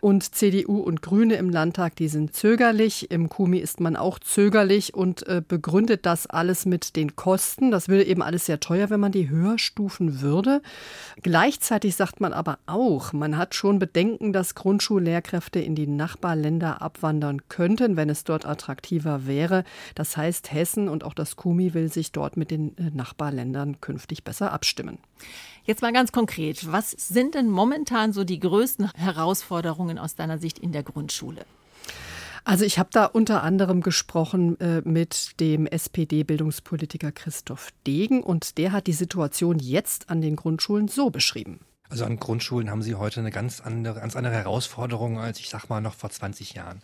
Und 0.00 0.34
CDU 0.34 0.78
und 0.78 1.02
Grüne 1.02 1.34
im 1.34 1.50
Landtag, 1.50 1.96
die 1.96 2.08
sind 2.08 2.34
zögerlich. 2.34 3.10
Im 3.10 3.28
Kumi 3.28 3.58
ist 3.58 3.80
man 3.80 3.96
auch 3.96 4.18
zögerlich 4.18 4.94
und 4.94 5.26
äh, 5.26 5.42
begründet 5.46 6.06
das 6.06 6.26
alles 6.26 6.64
mit 6.64 6.96
den 6.96 7.16
Kosten. 7.16 7.70
Das 7.70 7.88
würde 7.88 8.04
eben 8.04 8.22
alles 8.22 8.46
sehr 8.46 8.60
teuer, 8.60 8.88
wenn 8.88 9.00
man 9.00 9.12
die 9.12 9.28
höher 9.28 9.58
stufen 9.58 10.22
würde. 10.22 10.62
Gleichzeitig 11.22 11.96
sagt 11.96 12.20
man 12.20 12.32
aber 12.32 12.58
auch, 12.64 13.12
man 13.12 13.36
hat 13.36 13.54
schon 13.54 13.78
Bedenken, 13.78 14.21
denken, 14.22 14.32
dass 14.32 14.54
Grundschullehrkräfte 14.54 15.58
in 15.58 15.74
die 15.74 15.86
Nachbarländer 15.86 16.80
abwandern 16.80 17.48
könnten, 17.48 17.96
wenn 17.96 18.08
es 18.08 18.22
dort 18.24 18.46
attraktiver 18.46 19.26
wäre. 19.26 19.64
Das 19.96 20.16
heißt, 20.16 20.52
Hessen 20.52 20.88
und 20.88 21.02
auch 21.02 21.14
das 21.14 21.34
KUMI 21.36 21.74
will 21.74 21.92
sich 21.92 22.12
dort 22.12 22.36
mit 22.36 22.50
den 22.50 22.76
äh, 22.78 22.90
Nachbarländern 22.94 23.80
künftig 23.80 24.22
besser 24.22 24.52
abstimmen. 24.52 24.98
Jetzt 25.64 25.82
mal 25.82 25.92
ganz 25.92 26.12
konkret, 26.12 26.70
was 26.70 26.90
sind 26.92 27.34
denn 27.34 27.50
momentan 27.50 28.12
so 28.12 28.24
die 28.24 28.38
größten 28.38 28.90
Herausforderungen 28.94 29.98
aus 29.98 30.14
deiner 30.14 30.38
Sicht 30.38 30.58
in 30.58 30.72
der 30.72 30.82
Grundschule? 30.82 31.44
Also 32.44 32.64
ich 32.64 32.78
habe 32.78 32.90
da 32.92 33.06
unter 33.06 33.42
anderem 33.42 33.82
gesprochen 33.82 34.58
äh, 34.60 34.82
mit 34.84 35.40
dem 35.40 35.66
SPD-Bildungspolitiker 35.66 37.12
Christoph 37.12 37.70
Degen 37.86 38.22
und 38.22 38.58
der 38.58 38.72
hat 38.72 38.86
die 38.86 38.92
Situation 38.92 39.58
jetzt 39.58 40.10
an 40.10 40.20
den 40.20 40.36
Grundschulen 40.36 40.88
so 40.88 41.10
beschrieben. 41.10 41.60
Also 41.92 42.06
an 42.06 42.18
Grundschulen 42.18 42.70
haben 42.70 42.80
sie 42.80 42.94
heute 42.94 43.20
eine 43.20 43.30
ganz 43.30 43.60
andere, 43.60 44.00
ganz 44.00 44.16
andere 44.16 44.32
Herausforderung 44.32 45.20
als 45.20 45.38
ich 45.40 45.50
sag 45.50 45.68
mal 45.68 45.82
noch 45.82 45.94
vor 45.94 46.08
20 46.08 46.54
Jahren. 46.54 46.80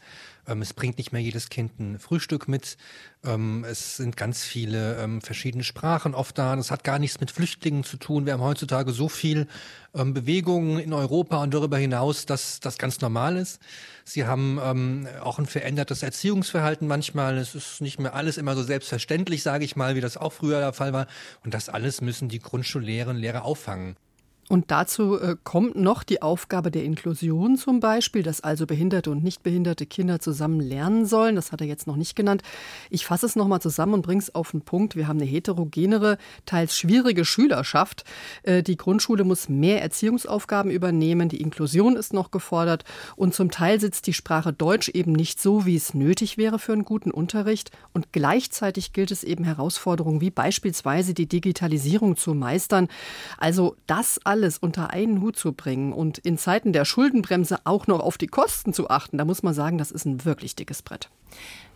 Ähm, 0.47 0.61
es 0.61 0.75
bringt 0.75 0.99
nicht 0.99 1.13
mehr 1.13 1.23
jedes 1.23 1.49
Kind 1.49 1.81
ein 1.81 1.99
Frühstück 1.99 2.47
mit. 2.47 2.77
Ähm, 3.25 3.65
es 3.67 3.97
sind 3.97 4.19
ganz 4.19 4.43
viele 4.43 4.99
ähm, 4.99 5.23
verschiedene 5.23 5.65
Sprachen 5.65 6.15
oft 6.15 6.37
da. 6.37 6.55
Das 6.57 6.71
hat 6.71 6.85
gar 6.85 6.99
nichts 6.99 7.21
mit 7.21 7.31
Flüchtlingen 7.31 7.85
zu 7.85 7.97
tun. 7.97 8.27
Wir 8.27 8.35
haben 8.35 8.43
heutzutage 8.43 8.93
so 8.93 9.09
viel 9.09 9.47
ähm, 9.95 10.13
Bewegung 10.13 10.79
in 10.79 10.93
Europa 10.93 11.43
und 11.43 11.55
darüber 11.55 11.79
hinaus, 11.79 12.27
dass 12.27 12.61
das 12.61 12.77
ganz 12.77 13.01
normal 13.01 13.39
ist. 13.39 13.61
Sie 14.05 14.27
haben 14.27 14.61
ähm, 14.63 15.09
auch 15.23 15.39
ein 15.39 15.47
verändertes 15.47 16.03
Erziehungsverhalten 16.03 16.87
manchmal. 16.87 17.39
Es 17.39 17.55
ist 17.55 17.81
nicht 17.81 17.99
mehr 17.99 18.13
alles 18.13 18.37
immer 18.37 18.55
so 18.55 18.63
selbstverständlich, 18.63 19.43
sage 19.43 19.65
ich 19.65 19.75
mal, 19.75 19.95
wie 19.95 20.03
das 20.03 20.19
auch 20.19 20.35
früher 20.35 20.61
der 20.61 20.75
Fall 20.75 20.93
war. 20.93 21.07
Und 21.47 21.55
das 21.55 21.71
alles 21.71 22.03
müssen 22.03 22.29
die 22.29 22.41
Grundschullehrerinnen 22.41 23.17
und 23.17 23.23
Lehrer 23.23 23.47
auffangen. 23.47 23.97
Und 24.49 24.71
dazu 24.71 25.21
äh, 25.21 25.37
kommt 25.45 25.77
noch 25.77 26.03
die 26.03 26.23
Aufgabe 26.23 26.71
der 26.71 26.85
Inklusion 26.85 27.57
zum 27.57 27.81
Beispiel, 27.81 28.23
dass 28.23 28.41
also 28.41 28.67
behinderte 28.67 29.11
und 29.11 29.23
nicht 29.23 29.43
behinderte 29.43 29.85
Kinder 29.85 30.21
zusammen 30.21 30.61
lernen 30.61 31.05
sollen. 31.05 31.37
Das 31.37 31.53
hat 31.53 31.61
er 31.61 31.67
jetzt 31.67 31.87
noch 31.87 31.97
nicht 31.97 32.17
genannt. 32.17 32.43
Ich 32.89 33.05
fasse 33.05 33.27
es 33.27 33.37
nochmal 33.37 33.61
zusammen 33.61 33.95
und 33.95 34.03
bringe 34.03 34.23
es 34.23 34.35
auf 34.35 34.53
den 34.53 34.63
Punkt. 34.63 34.97
Wir 34.97 35.07
haben 35.07 35.21
eine 35.21 35.29
heterogenere, 35.29 36.17
teils 36.47 36.77
schwierige 36.77 37.27
Schülerschaft. 37.27 38.05
Äh, 38.43 38.63
die 38.63 38.79
Grundschule 38.79 39.25
muss 39.25 39.51
mehr 39.51 39.83
Erziehungsaufgaben 39.83 40.71
übernehmen. 40.71 41.29
Die 41.29 41.43
Inklusion 41.43 41.97
ist 41.97 42.15
noch 42.15 42.31
gefordert. 42.31 42.85
Und 43.17 43.35
zum 43.35 43.51
Teil 43.51 43.81
sitzt 43.81 44.07
die 44.07 44.15
Sprache 44.15 44.55
Deutsch 44.55 44.89
eben 44.89 45.13
nicht 45.13 45.43
so, 45.43 45.67
wie 45.67 45.77
es 45.77 45.93
nötig 45.93 46.39
wäre 46.39 46.59
für 46.59 46.73
einen 46.73 46.87
guten 46.87 47.11
Unterricht. 47.11 47.71
Und 47.93 48.13
gleichzeitig 48.13 48.95
gilt 48.95 49.11
es 49.11 49.25
eben 49.25 49.45
Herausforderungen 49.45 50.23
wie 50.23 50.31
beispielsweise 50.31 51.13
die 51.13 51.27
Digitalisierung 51.27 52.17
zu 52.17 52.33
meistern. 52.33 52.89
Also 53.37 53.77
das 53.87 54.19
alles 54.25 54.38
alles 54.39 54.59
unter 54.59 54.91
einen 54.91 55.21
Hut 55.21 55.37
zu 55.37 55.53
bringen 55.53 55.93
und 55.93 56.19
in 56.19 56.39
Zeiten 56.39 56.73
der 56.73 56.85
Schuldenbremse 56.85 57.59
auch 57.65 57.89
noch 57.89 57.99
auf 57.99 58.19
die 58.19 58.29
Kosten 58.29 58.73
zu 58.73 58.89
achten, 58.89 59.19
da 59.19 59.25
muss 59.25 59.43
man 59.43 59.53
sagen, 59.53 59.79
das 59.79 59.91
ist 59.91 60.05
ein 60.05 60.25
wirklich 60.25 60.55
dickes 60.55 60.83
Brett. 60.83 61.11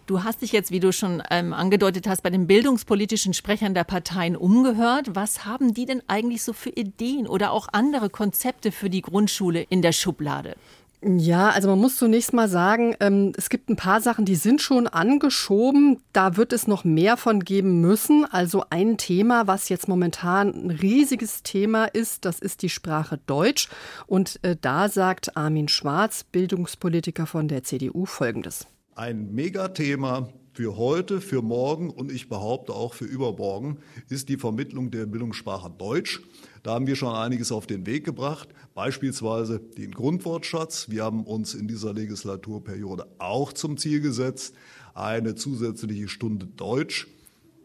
Du 0.07 0.23
hast 0.23 0.43
dich 0.43 0.53
jetzt, 0.53 0.71
wie 0.71 0.79
du 0.79 0.93
schon 0.93 1.23
ähm, 1.31 1.53
angedeutet 1.53 2.07
hast, 2.07 2.23
bei 2.23 2.31
den 2.31 2.47
bildungspolitischen 2.47 3.35
Sprechern 3.35 3.75
der 3.75 3.83
Parteien 3.83 4.37
umgehört. 4.37 5.15
Was 5.15 5.45
haben 5.45 5.75
die 5.75 5.87
denn 5.87 6.03
eigentlich 6.07 6.45
so 6.45 6.53
für 6.53 6.71
Ideen 6.71 7.27
oder 7.27 7.51
auch 7.51 7.69
andere 7.73 8.11
Konzepte 8.11 8.71
für 8.71 8.91
die 8.91 9.03
Grundschule 9.03 9.63
in 9.63 9.83
der 9.83 9.93
Schublade? 9.93 10.55
Ja, 11.05 11.51
also 11.51 11.69
man 11.69 11.81
muss 11.81 11.97
zunächst 11.97 12.33
mal 12.33 12.49
sagen, 12.49 12.95
ähm, 13.01 13.33
es 13.37 13.49
gibt 13.49 13.69
ein 13.69 13.77
paar 13.77 14.01
Sachen, 14.01 14.25
die 14.25 14.37
sind 14.37 14.63
schon 14.63 14.87
angeschoben. 14.87 15.99
Da 16.13 16.37
wird 16.37 16.53
es 16.53 16.69
noch 16.69 16.85
mehr 16.85 17.17
von 17.17 17.41
geben 17.41 17.81
müssen. 17.81 18.25
Also 18.25 18.65
ein 18.71 18.99
Thema, 18.99 19.49
was 19.49 19.69
jetzt 19.69 19.89
momentan 19.89 20.49
ein 20.51 20.71
riesiges 20.71 21.43
Thema 21.43 21.87
ist, 21.87 22.25
das 22.25 22.39
ist 22.39 22.63
die 22.63 22.69
Sprache 22.69 23.19
Deutsch. 23.27 23.69
Und 24.07 24.39
äh, 24.45 24.57
da 24.61 24.89
sagt 24.89 25.37
Armin 25.37 25.67
Schwarz, 25.67 26.23
Bildungspolitiker 26.23 27.27
von 27.27 27.49
der 27.49 27.65
CDU, 27.65 28.07
Folgendes. 28.07 28.69
Ein 28.95 29.33
Megathema 29.35 30.29
für 30.53 30.77
heute, 30.77 31.21
für 31.21 31.41
morgen 31.41 31.91
und 31.91 32.13
ich 32.13 32.29
behaupte 32.29 32.75
auch 32.75 32.95
für 32.95 33.07
übermorgen 33.07 33.79
ist 34.09 34.29
die 34.29 34.37
Vermittlung 34.37 34.91
der 34.91 35.07
Bildungssprache 35.07 35.71
Deutsch. 35.71 36.21
Da 36.63 36.75
haben 36.75 36.87
wir 36.87 36.97
schon 36.97 37.15
einiges 37.15 37.51
auf 37.53 37.67
den 37.67 37.87
Weg 37.87 38.05
gebracht, 38.05 38.51
beispielsweise 38.75 39.61
den 39.61 39.93
Grundwortschatz. 39.93 40.91
Wir 40.91 41.05
haben 41.05 41.25
uns 41.25 41.55
in 41.55 41.69
dieser 41.69 41.95
Legislaturperiode 41.95 43.07
auch 43.19 43.53
zum 43.53 43.79
Ziel 43.79 44.01
gesetzt, 44.01 44.55
eine 44.95 45.35
zusätzliche 45.35 46.09
Stunde 46.09 46.47
Deutsch 46.47 47.09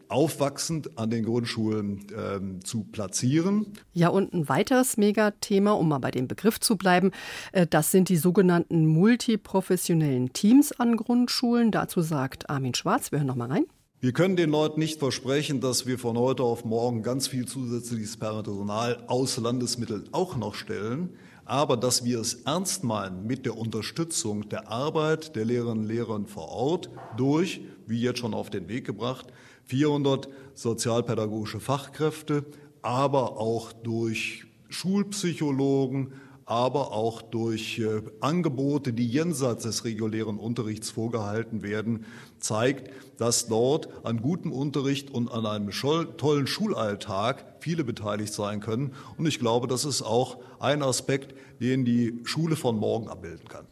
aufwachsend 0.08 0.98
an 0.98 1.10
den 1.10 1.24
Grundschulen 1.24 2.06
ähm, 2.16 2.64
zu 2.64 2.84
platzieren. 2.84 3.72
Ja, 3.92 4.08
und 4.08 4.32
ein 4.32 4.48
weiteres 4.48 4.96
Megathema, 4.96 5.72
um 5.72 5.88
mal 5.88 5.98
bei 5.98 6.10
dem 6.10 6.28
Begriff 6.28 6.60
zu 6.60 6.76
bleiben, 6.76 7.12
äh, 7.52 7.66
das 7.66 7.90
sind 7.90 8.08
die 8.08 8.16
sogenannten 8.16 8.86
multiprofessionellen 8.86 10.32
Teams 10.32 10.72
an 10.72 10.96
Grundschulen. 10.96 11.70
Dazu 11.70 12.02
sagt 12.02 12.48
Armin 12.50 12.74
Schwarz, 12.74 13.12
wir 13.12 13.18
hören 13.18 13.28
noch 13.28 13.36
mal 13.36 13.48
rein. 13.48 13.64
Wir 14.00 14.12
können 14.12 14.36
den 14.36 14.50
Leuten 14.50 14.78
nicht 14.78 15.00
versprechen, 15.00 15.60
dass 15.60 15.84
wir 15.84 15.98
von 15.98 16.16
heute 16.16 16.44
auf 16.44 16.64
morgen 16.64 17.02
ganz 17.02 17.26
viel 17.26 17.46
zusätzliches 17.46 18.16
Personal 18.16 19.02
aus 19.08 19.36
Landesmitteln 19.38 20.04
auch 20.12 20.36
noch 20.36 20.54
stellen, 20.54 21.16
aber 21.48 21.78
dass 21.78 22.04
wir 22.04 22.20
es 22.20 22.34
ernst 22.44 22.84
meinen 22.84 23.26
mit 23.26 23.46
der 23.46 23.56
Unterstützung 23.56 24.50
der 24.50 24.68
Arbeit 24.68 25.34
der 25.34 25.46
Lehrerinnen 25.46 25.84
und 25.84 25.88
Lehrer 25.88 26.20
vor 26.26 26.50
Ort 26.50 26.90
durch, 27.16 27.62
wie 27.86 28.02
jetzt 28.02 28.18
schon 28.18 28.34
auf 28.34 28.50
den 28.50 28.68
Weg 28.68 28.84
gebracht, 28.84 29.28
400 29.64 30.28
sozialpädagogische 30.54 31.58
Fachkräfte, 31.58 32.44
aber 32.82 33.38
auch 33.38 33.72
durch 33.72 34.44
Schulpsychologen, 34.68 36.12
aber 36.48 36.92
auch 36.92 37.20
durch 37.20 37.78
äh, 37.78 38.00
Angebote, 38.20 38.94
die 38.94 39.06
jenseits 39.06 39.64
des 39.64 39.84
regulären 39.84 40.38
Unterrichts 40.38 40.90
vorgehalten 40.90 41.62
werden, 41.62 42.06
zeigt, 42.40 42.90
dass 43.18 43.48
dort 43.48 43.90
an 44.02 44.22
gutem 44.22 44.50
Unterricht 44.50 45.10
und 45.10 45.30
an 45.30 45.44
einem 45.44 45.70
tollen 45.70 46.46
Schulalltag 46.46 47.44
viele 47.60 47.84
beteiligt 47.84 48.32
sein 48.32 48.60
können. 48.60 48.94
Und 49.18 49.26
ich 49.26 49.38
glaube, 49.38 49.66
das 49.66 49.84
ist 49.84 50.00
auch 50.00 50.38
ein 50.58 50.82
Aspekt, 50.82 51.34
den 51.60 51.84
die 51.84 52.18
Schule 52.24 52.56
von 52.56 52.78
morgen 52.78 53.08
abbilden 53.08 53.46
kann. 53.48 53.66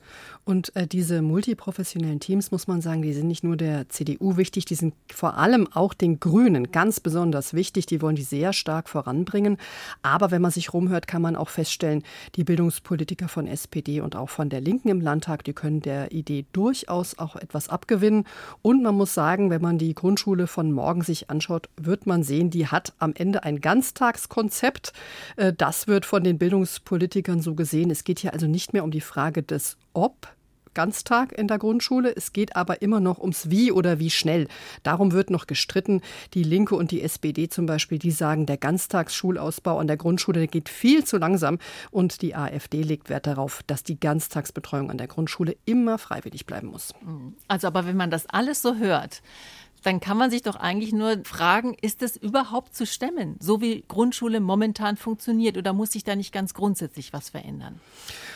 Und 0.48 0.76
äh, 0.76 0.86
diese 0.86 1.22
multiprofessionellen 1.22 2.20
Teams, 2.20 2.52
muss 2.52 2.68
man 2.68 2.80
sagen, 2.80 3.02
die 3.02 3.12
sind 3.12 3.26
nicht 3.26 3.42
nur 3.42 3.56
der 3.56 3.88
CDU 3.88 4.36
wichtig, 4.36 4.64
die 4.64 4.76
sind 4.76 4.94
vor 5.12 5.38
allem 5.38 5.66
auch 5.72 5.92
den 5.92 6.20
Grünen 6.20 6.70
ganz 6.70 7.00
besonders 7.00 7.52
wichtig. 7.52 7.86
Die 7.86 8.00
wollen 8.00 8.14
die 8.14 8.22
sehr 8.22 8.52
stark 8.52 8.88
voranbringen. 8.88 9.56
Aber 10.02 10.30
wenn 10.30 10.40
man 10.40 10.52
sich 10.52 10.72
rumhört, 10.72 11.08
kann 11.08 11.20
man 11.20 11.34
auch 11.34 11.48
feststellen, 11.48 12.04
die 12.36 12.44
Bildungspolitiker 12.44 13.26
von 13.26 13.48
SPD 13.48 14.00
und 14.00 14.14
auch 14.14 14.28
von 14.28 14.48
der 14.48 14.60
Linken 14.60 14.88
im 14.88 15.00
Landtag, 15.00 15.42
die 15.42 15.52
können 15.52 15.80
der 15.80 16.12
Idee 16.12 16.46
durchaus 16.52 17.18
auch 17.18 17.34
etwas 17.34 17.68
abgewinnen. 17.68 18.22
Und 18.62 18.84
man 18.84 18.94
muss 18.94 19.14
sagen, 19.14 19.50
wenn 19.50 19.62
man 19.62 19.78
die 19.78 19.96
Grundschule 19.96 20.46
von 20.46 20.70
morgen 20.70 21.02
sich 21.02 21.28
anschaut, 21.28 21.68
wird 21.76 22.06
man 22.06 22.22
sehen, 22.22 22.50
die 22.50 22.68
hat 22.68 22.92
am 23.00 23.14
Ende 23.16 23.42
ein 23.42 23.60
Ganztagskonzept. 23.60 24.92
Äh, 25.34 25.52
das 25.52 25.88
wird 25.88 26.06
von 26.06 26.22
den 26.22 26.38
Bildungspolitikern 26.38 27.40
so 27.40 27.56
gesehen. 27.56 27.90
Es 27.90 28.04
geht 28.04 28.20
hier 28.20 28.32
also 28.32 28.46
nicht 28.46 28.72
mehr 28.72 28.84
um 28.84 28.92
die 28.92 29.00
Frage 29.00 29.42
des 29.42 29.76
Ob, 29.92 30.35
Ganztag 30.76 31.32
in 31.32 31.48
der 31.48 31.58
Grundschule. 31.58 32.14
Es 32.14 32.34
geht 32.34 32.54
aber 32.54 32.82
immer 32.82 33.00
noch 33.00 33.18
ums 33.18 33.48
Wie 33.48 33.72
oder 33.72 33.98
wie 33.98 34.10
schnell. 34.10 34.46
Darum 34.82 35.12
wird 35.12 35.30
noch 35.30 35.46
gestritten. 35.46 36.02
Die 36.34 36.42
Linke 36.42 36.76
und 36.76 36.90
die 36.90 37.00
SPD 37.00 37.48
zum 37.48 37.64
Beispiel, 37.64 37.98
die 37.98 38.10
sagen, 38.10 38.44
der 38.44 38.58
Ganztagsschulausbau 38.58 39.78
an 39.78 39.86
der 39.86 39.96
Grundschule 39.96 40.46
geht 40.46 40.68
viel 40.68 41.02
zu 41.02 41.16
langsam. 41.16 41.58
Und 41.90 42.20
die 42.20 42.34
AfD 42.34 42.82
legt 42.82 43.08
Wert 43.08 43.26
darauf, 43.26 43.62
dass 43.66 43.84
die 43.84 43.98
Ganztagsbetreuung 43.98 44.90
an 44.90 44.98
der 44.98 45.06
Grundschule 45.08 45.56
immer 45.64 45.96
freiwillig 45.96 46.44
bleiben 46.44 46.68
muss. 46.68 46.92
Also 47.48 47.68
aber 47.68 47.86
wenn 47.86 47.96
man 47.96 48.10
das 48.10 48.26
alles 48.26 48.60
so 48.60 48.76
hört, 48.76 49.22
dann 49.82 50.00
kann 50.00 50.16
man 50.16 50.30
sich 50.30 50.42
doch 50.42 50.56
eigentlich 50.56 50.92
nur 50.92 51.20
fragen, 51.24 51.74
ist 51.80 52.02
es 52.02 52.16
überhaupt 52.16 52.74
zu 52.74 52.86
stemmen, 52.86 53.36
so 53.40 53.60
wie 53.60 53.84
Grundschule 53.86 54.40
momentan 54.40 54.96
funktioniert, 54.96 55.56
oder 55.56 55.72
muss 55.72 55.92
sich 55.92 56.04
da 56.04 56.16
nicht 56.16 56.32
ganz 56.32 56.54
grundsätzlich 56.54 57.12
was 57.12 57.30
verändern? 57.30 57.80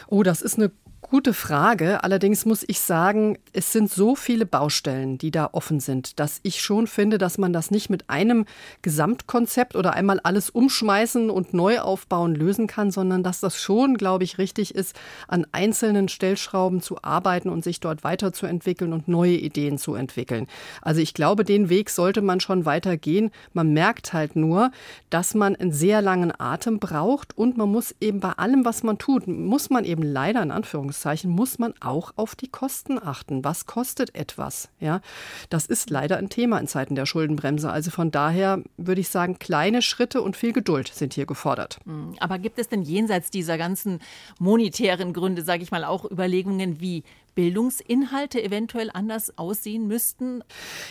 Oh, 0.06 0.22
das 0.22 0.42
ist 0.42 0.58
eine 0.58 0.70
Gute 1.10 1.34
Frage. 1.34 2.04
Allerdings 2.04 2.46
muss 2.46 2.64
ich 2.64 2.78
sagen, 2.78 3.36
es 3.52 3.72
sind 3.72 3.90
so 3.90 4.14
viele 4.14 4.46
Baustellen, 4.46 5.18
die 5.18 5.32
da 5.32 5.48
offen 5.50 5.80
sind, 5.80 6.20
dass 6.20 6.38
ich 6.44 6.60
schon 6.60 6.86
finde, 6.86 7.18
dass 7.18 7.36
man 7.36 7.52
das 7.52 7.72
nicht 7.72 7.90
mit 7.90 8.08
einem 8.08 8.44
Gesamtkonzept 8.82 9.74
oder 9.74 9.94
einmal 9.94 10.20
alles 10.20 10.50
umschmeißen 10.50 11.28
und 11.28 11.52
neu 11.52 11.80
aufbauen 11.80 12.36
lösen 12.36 12.68
kann, 12.68 12.92
sondern 12.92 13.24
dass 13.24 13.40
das 13.40 13.60
schon, 13.60 13.96
glaube 13.96 14.22
ich, 14.22 14.38
richtig 14.38 14.72
ist, 14.76 14.94
an 15.26 15.48
einzelnen 15.50 16.08
Stellschrauben 16.08 16.80
zu 16.80 17.02
arbeiten 17.02 17.48
und 17.48 17.64
sich 17.64 17.80
dort 17.80 18.04
weiterzuentwickeln 18.04 18.92
und 18.92 19.08
neue 19.08 19.34
Ideen 19.34 19.78
zu 19.78 19.96
entwickeln. 19.96 20.46
Also 20.80 21.00
ich 21.00 21.12
glaube, 21.12 21.42
den 21.42 21.70
Weg 21.70 21.90
sollte 21.90 22.22
man 22.22 22.38
schon 22.38 22.66
weitergehen. 22.66 23.32
Man 23.52 23.72
merkt 23.72 24.12
halt 24.12 24.36
nur, 24.36 24.70
dass 25.10 25.34
man 25.34 25.56
einen 25.56 25.72
sehr 25.72 26.02
langen 26.02 26.32
Atem 26.38 26.78
braucht 26.78 27.36
und 27.36 27.56
man 27.56 27.68
muss 27.68 27.96
eben 28.00 28.20
bei 28.20 28.30
allem, 28.30 28.64
was 28.64 28.84
man 28.84 28.96
tut, 28.96 29.26
muss 29.26 29.70
man 29.70 29.84
eben 29.84 30.04
leider 30.04 30.40
in 30.40 30.52
Anführungszeichen 30.52 30.99
Anführungszeichen, 31.00 31.30
muss 31.30 31.58
man 31.58 31.74
auch 31.80 32.12
auf 32.16 32.34
die 32.34 32.48
Kosten 32.48 32.98
achten. 33.02 33.44
Was 33.44 33.66
kostet 33.66 34.14
etwas? 34.14 34.68
Ja, 34.80 35.00
das 35.48 35.66
ist 35.66 35.90
leider 35.90 36.16
ein 36.18 36.28
Thema 36.28 36.58
in 36.58 36.66
Zeiten 36.66 36.94
der 36.94 37.06
Schuldenbremse. 37.06 37.70
Also 37.70 37.90
von 37.90 38.10
daher 38.10 38.62
würde 38.76 39.00
ich 39.00 39.08
sagen, 39.08 39.38
kleine 39.38 39.82
Schritte 39.82 40.22
und 40.22 40.36
viel 40.36 40.52
Geduld 40.52 40.88
sind 40.88 41.14
hier 41.14 41.26
gefordert. 41.26 41.78
Hm, 41.84 42.14
aber 42.20 42.38
gibt 42.38 42.58
es 42.58 42.68
denn 42.68 42.82
jenseits 42.82 43.30
dieser 43.30 43.58
ganzen 43.58 44.00
monetären 44.38 45.12
Gründe, 45.12 45.42
sage 45.42 45.62
ich 45.62 45.70
mal, 45.70 45.84
auch 45.84 46.10
Überlegungen 46.10 46.80
wie 46.80 47.02
Bildungsinhalte 47.34 48.42
eventuell 48.42 48.90
anders 48.92 49.36
aussehen 49.38 49.86
müssten? 49.86 50.42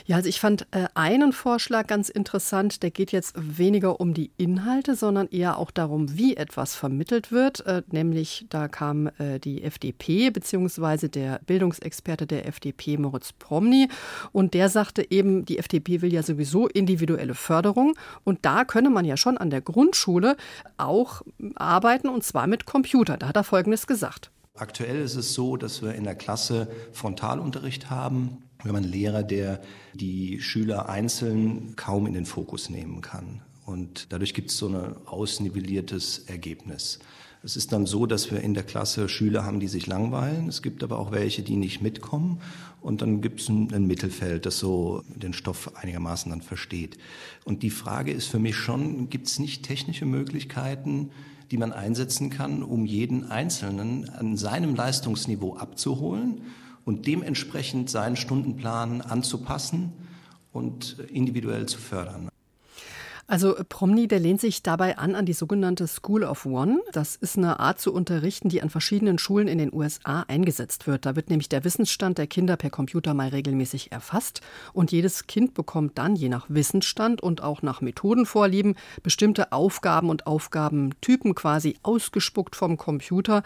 Ja, 0.06 0.18
also 0.18 0.30
ich 0.30 0.40
fand 0.40 0.68
äh, 0.72 0.88
einen 0.94 1.34
Vorschlag 1.34 1.88
ganz 1.88 2.10
interessant. 2.10 2.84
Der 2.84 2.92
geht 2.92 3.12
jetzt 3.12 3.36
weniger 3.38 4.00
um 4.00 4.14
die 4.14 4.32
Inhalte, 4.38 4.96
sondern 4.96 5.28
eher 5.28 5.58
auch 5.58 5.72
darum, 5.72 6.18
wie 6.18 6.36
etwas 6.38 6.76
vermittelt 6.76 7.32
wird. 7.32 7.66
Äh, 7.66 7.84
nämlich 7.92 8.46
da 8.50 8.68
kam 8.68 9.08
äh, 9.18 9.40
die 9.40 9.64
FDP 9.64 10.30
beziehungsweise 10.30 11.10
der 11.10 11.40
Bildungsexperte 11.46 12.28
der 12.28 12.48
FDP 12.48 12.98
Moritz 12.98 13.34
Promny 13.34 13.88
und 14.32 14.54
der 14.54 14.70
sagte 14.70 15.10
eben, 15.12 15.46
die 15.46 15.58
FDP 15.58 16.02
will 16.02 16.14
ja 16.14 16.24
sowieso 16.24 16.68
individuelle 16.68 17.36
Förderung 17.36 17.94
und 18.24 18.40
da 18.44 18.66
könne 18.66 18.90
man 18.90 19.06
ja 19.06 19.18
schon 19.18 19.38
an 19.38 19.50
der 19.50 19.62
Grundschule 19.62 20.38
auch 20.78 21.22
arbeiten 21.56 22.10
und 22.10 22.24
zwar 22.24 22.48
mit 22.48 22.66
Computer. 22.66 23.18
Da 23.18 23.28
hat 23.28 23.36
er 23.36 23.44
Folgendes 23.44 23.88
gesagt. 23.88 24.32
Aktuell 24.60 25.00
ist 25.00 25.16
es 25.16 25.34
so, 25.34 25.56
dass 25.56 25.82
wir 25.82 25.96
in 25.96 26.04
der 26.04 26.16
Klasse 26.16 26.68
Frontalunterricht 26.92 27.90
haben. 27.90 28.44
Wir 28.62 28.70
haben 28.70 28.76
einen 28.76 28.92
Lehrer, 28.92 29.24
der 29.24 29.62
die 29.94 30.42
Schüler 30.42 30.90
einzeln 30.90 31.78
kaum 31.78 32.06
in 32.06 32.14
den 32.14 32.26
Fokus 32.26 32.70
nehmen 32.70 33.00
kann. 33.00 33.42
Und 33.66 34.12
dadurch 34.12 34.34
gibt 34.34 34.50
es 34.50 34.58
so 34.58 34.68
ein 34.68 34.98
ausnivelliertes 35.06 36.26
Ergebnis. 36.28 37.00
Es 37.42 37.56
ist 37.56 37.72
dann 37.72 37.86
so, 37.86 38.06
dass 38.06 38.32
wir 38.32 38.42
in 38.42 38.54
der 38.54 38.64
Klasse 38.64 39.08
Schüler 39.08 39.46
haben, 39.46 39.62
die 39.62 39.70
sich 39.70 39.88
langweilen. 39.88 40.50
Es 40.50 40.62
gibt 40.62 40.84
aber 40.84 41.00
auch 41.00 41.14
welche, 41.14 41.42
die 41.42 41.56
nicht 41.56 41.82
mitkommen. 41.82 42.42
Und 42.82 43.02
dann 43.02 43.22
gibt 43.22 43.40
es 43.40 43.48
ein, 43.48 43.74
ein, 43.74 43.88
Mittelfeld, 43.88 44.46
das 44.46 44.60
so 44.60 45.04
den 45.08 45.32
Stoff 45.32 45.74
einigermaßen 45.78 46.30
dann 46.30 46.42
versteht. 46.42 46.98
Und 47.46 47.64
die 47.64 47.70
Frage 47.70 48.12
ist 48.12 48.28
für 48.28 48.40
mich 48.40 48.58
schon, 48.58 49.10
gibt 49.10 49.28
es 49.28 49.40
nicht 49.40 49.64
technische 49.64 50.06
Möglichkeiten, 50.06 51.12
die 51.52 51.58
man 51.58 51.74
einsetzen 51.74 52.30
kann, 52.30 52.64
um 52.64 52.86
jeden 52.86 53.30
Einzelnen 53.30 54.10
an 54.10 54.38
seinem 54.38 54.76
Leistungsniveau 54.76 55.56
abzuholen 55.56 56.42
und 56.86 57.08
dementsprechend 57.08 57.90
seinen 57.90 58.16
Stundenplan 58.16 59.02
anzupassen 59.02 59.94
und 60.52 61.00
individuell 61.12 61.66
zu 61.66 61.80
fördern. 61.80 62.30
Also 63.30 63.56
Promny, 63.70 64.08
der 64.08 64.20
lehnt 64.20 64.42
sich 64.42 64.64
dabei 64.64 64.98
an 64.98 65.14
an 65.14 65.28
die 65.28 65.34
sogenannte 65.34 65.86
School 65.86 66.24
of 66.24 66.48
One. 66.48 66.82
Das 66.94 67.16
ist 67.16 67.38
eine 67.38 67.60
Art 67.60 67.80
zu 67.80 67.94
unterrichten, 67.94 68.50
die 68.50 68.64
an 68.64 68.72
verschiedenen 68.72 69.20
Schulen 69.20 69.48
in 69.48 69.60
den 69.60 69.72
USA 69.72 70.26
eingesetzt 70.28 70.88
wird. 70.88 71.06
Da 71.06 71.16
wird 71.16 71.30
nämlich 71.30 71.48
der 71.48 71.64
Wissensstand 71.64 72.18
der 72.18 72.26
Kinder 72.26 72.58
per 72.58 72.72
Computer 72.72 73.14
mal 73.14 73.28
regelmäßig 73.28 73.92
erfasst 73.92 74.42
und 74.74 74.92
jedes 74.92 75.28
Kind 75.28 75.54
bekommt 75.54 76.00
dann 76.00 76.16
je 76.16 76.28
nach 76.28 76.48
Wissensstand 76.50 77.22
und 77.22 77.44
auch 77.44 77.62
nach 77.62 77.82
Methodenvorlieben 77.82 78.76
bestimmte 79.04 79.52
Aufgaben 79.52 80.10
und 80.10 80.26
Aufgabentypen 80.26 81.36
quasi 81.36 81.76
ausgespuckt 81.84 82.56
vom 82.56 82.78
Computer 82.78 83.44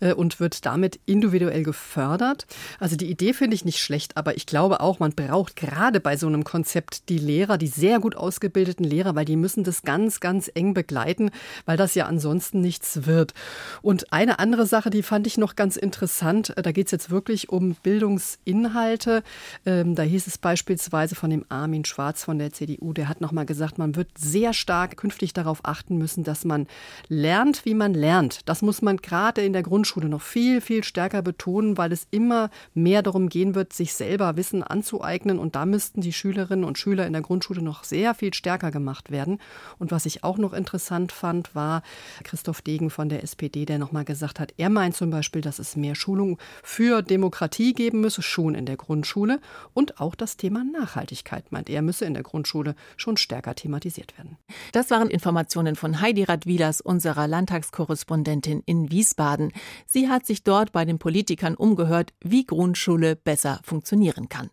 äh, 0.00 0.14
und 0.14 0.40
wird 0.40 0.64
damit 0.64 0.98
individuell 1.04 1.62
gefördert. 1.62 2.46
Also 2.80 2.96
die 2.96 3.10
Idee 3.10 3.34
finde 3.34 3.54
ich 3.54 3.66
nicht 3.66 3.80
schlecht, 3.80 4.16
aber 4.16 4.34
ich 4.34 4.46
glaube 4.46 4.80
auch, 4.80 4.98
man 4.98 5.12
braucht 5.12 5.56
gerade 5.56 6.00
bei 6.00 6.16
so 6.16 6.26
einem 6.26 6.42
Konzept 6.42 7.10
die 7.10 7.18
Lehrer, 7.18 7.58
die 7.58 7.66
sehr 7.66 8.00
gut 8.00 8.16
ausgebildeten 8.16 8.84
Lehrer, 8.86 9.14
weil 9.14 9.25
die 9.26 9.36
müssen 9.36 9.64
das 9.64 9.82
ganz, 9.82 10.20
ganz 10.20 10.50
eng 10.54 10.72
begleiten, 10.72 11.30
weil 11.66 11.76
das 11.76 11.94
ja 11.94 12.06
ansonsten 12.06 12.60
nichts 12.60 13.06
wird. 13.06 13.34
Und 13.82 14.12
eine 14.12 14.38
andere 14.38 14.66
Sache, 14.66 14.90
die 14.90 15.02
fand 15.02 15.26
ich 15.26 15.36
noch 15.36 15.56
ganz 15.56 15.76
interessant, 15.76 16.54
da 16.56 16.72
geht 16.72 16.86
es 16.86 16.92
jetzt 16.92 17.10
wirklich 17.10 17.50
um 17.50 17.74
Bildungsinhalte. 17.82 19.22
Ähm, 19.64 19.94
da 19.94 20.02
hieß 20.02 20.26
es 20.26 20.38
beispielsweise 20.38 21.14
von 21.14 21.30
dem 21.30 21.44
Armin 21.48 21.84
Schwarz 21.84 22.24
von 22.24 22.38
der 22.38 22.52
CDU, 22.52 22.92
der 22.92 23.08
hat 23.08 23.20
nochmal 23.20 23.46
gesagt, 23.46 23.78
man 23.78 23.96
wird 23.96 24.08
sehr 24.16 24.52
stark 24.52 24.96
künftig 24.96 25.32
darauf 25.32 25.60
achten 25.64 25.98
müssen, 25.98 26.24
dass 26.24 26.44
man 26.44 26.66
lernt, 27.08 27.64
wie 27.64 27.74
man 27.74 27.94
lernt. 27.94 28.48
Das 28.48 28.62
muss 28.62 28.82
man 28.82 28.98
gerade 28.98 29.42
in 29.42 29.52
der 29.52 29.62
Grundschule 29.62 30.08
noch 30.08 30.22
viel, 30.22 30.60
viel 30.60 30.84
stärker 30.84 31.22
betonen, 31.22 31.76
weil 31.76 31.92
es 31.92 32.06
immer 32.10 32.50
mehr 32.74 33.02
darum 33.02 33.28
gehen 33.28 33.54
wird, 33.54 33.72
sich 33.72 33.94
selber 33.94 34.36
Wissen 34.36 34.62
anzueignen. 34.62 35.38
Und 35.38 35.56
da 35.56 35.66
müssten 35.66 36.00
die 36.00 36.12
Schülerinnen 36.12 36.64
und 36.64 36.78
Schüler 36.78 37.06
in 37.06 37.12
der 37.12 37.22
Grundschule 37.22 37.62
noch 37.62 37.84
sehr 37.84 38.14
viel 38.14 38.32
stärker 38.32 38.70
gemacht 38.70 39.10
werden 39.10 39.15
werden. 39.16 39.38
Und 39.78 39.90
was 39.90 40.04
ich 40.04 40.22
auch 40.22 40.36
noch 40.36 40.52
interessant 40.52 41.10
fand, 41.10 41.54
war 41.54 41.82
Christoph 42.22 42.60
Degen 42.60 42.90
von 42.90 43.08
der 43.08 43.22
SPD, 43.22 43.64
der 43.64 43.78
nochmal 43.78 44.04
gesagt 44.04 44.38
hat, 44.38 44.52
er 44.58 44.68
meint 44.68 44.94
zum 44.94 45.10
Beispiel, 45.10 45.40
dass 45.40 45.58
es 45.58 45.74
mehr 45.74 45.94
Schulung 45.94 46.38
für 46.62 47.02
Demokratie 47.02 47.72
geben 47.72 48.00
müsse, 48.02 48.22
schon 48.22 48.54
in 48.54 48.66
der 48.66 48.76
Grundschule. 48.76 49.40
Und 49.72 50.00
auch 50.00 50.14
das 50.14 50.36
Thema 50.36 50.64
Nachhaltigkeit, 50.64 51.50
meint 51.50 51.70
er, 51.70 51.80
müsse 51.80 52.04
in 52.04 52.14
der 52.14 52.22
Grundschule 52.22 52.74
schon 52.96 53.16
stärker 53.16 53.54
thematisiert 53.54 54.16
werden. 54.18 54.36
Das 54.72 54.90
waren 54.90 55.08
Informationen 55.08 55.76
von 55.76 56.00
Heidi 56.00 56.24
Radwilas, 56.24 56.80
unserer 56.80 57.26
Landtagskorrespondentin 57.26 58.62
in 58.66 58.90
Wiesbaden. 58.90 59.52
Sie 59.86 60.08
hat 60.08 60.26
sich 60.26 60.44
dort 60.44 60.72
bei 60.72 60.84
den 60.84 60.98
Politikern 60.98 61.54
umgehört, 61.54 62.12
wie 62.22 62.44
Grundschule 62.44 63.16
besser 63.16 63.60
funktionieren 63.64 64.28
kann. 64.28 64.50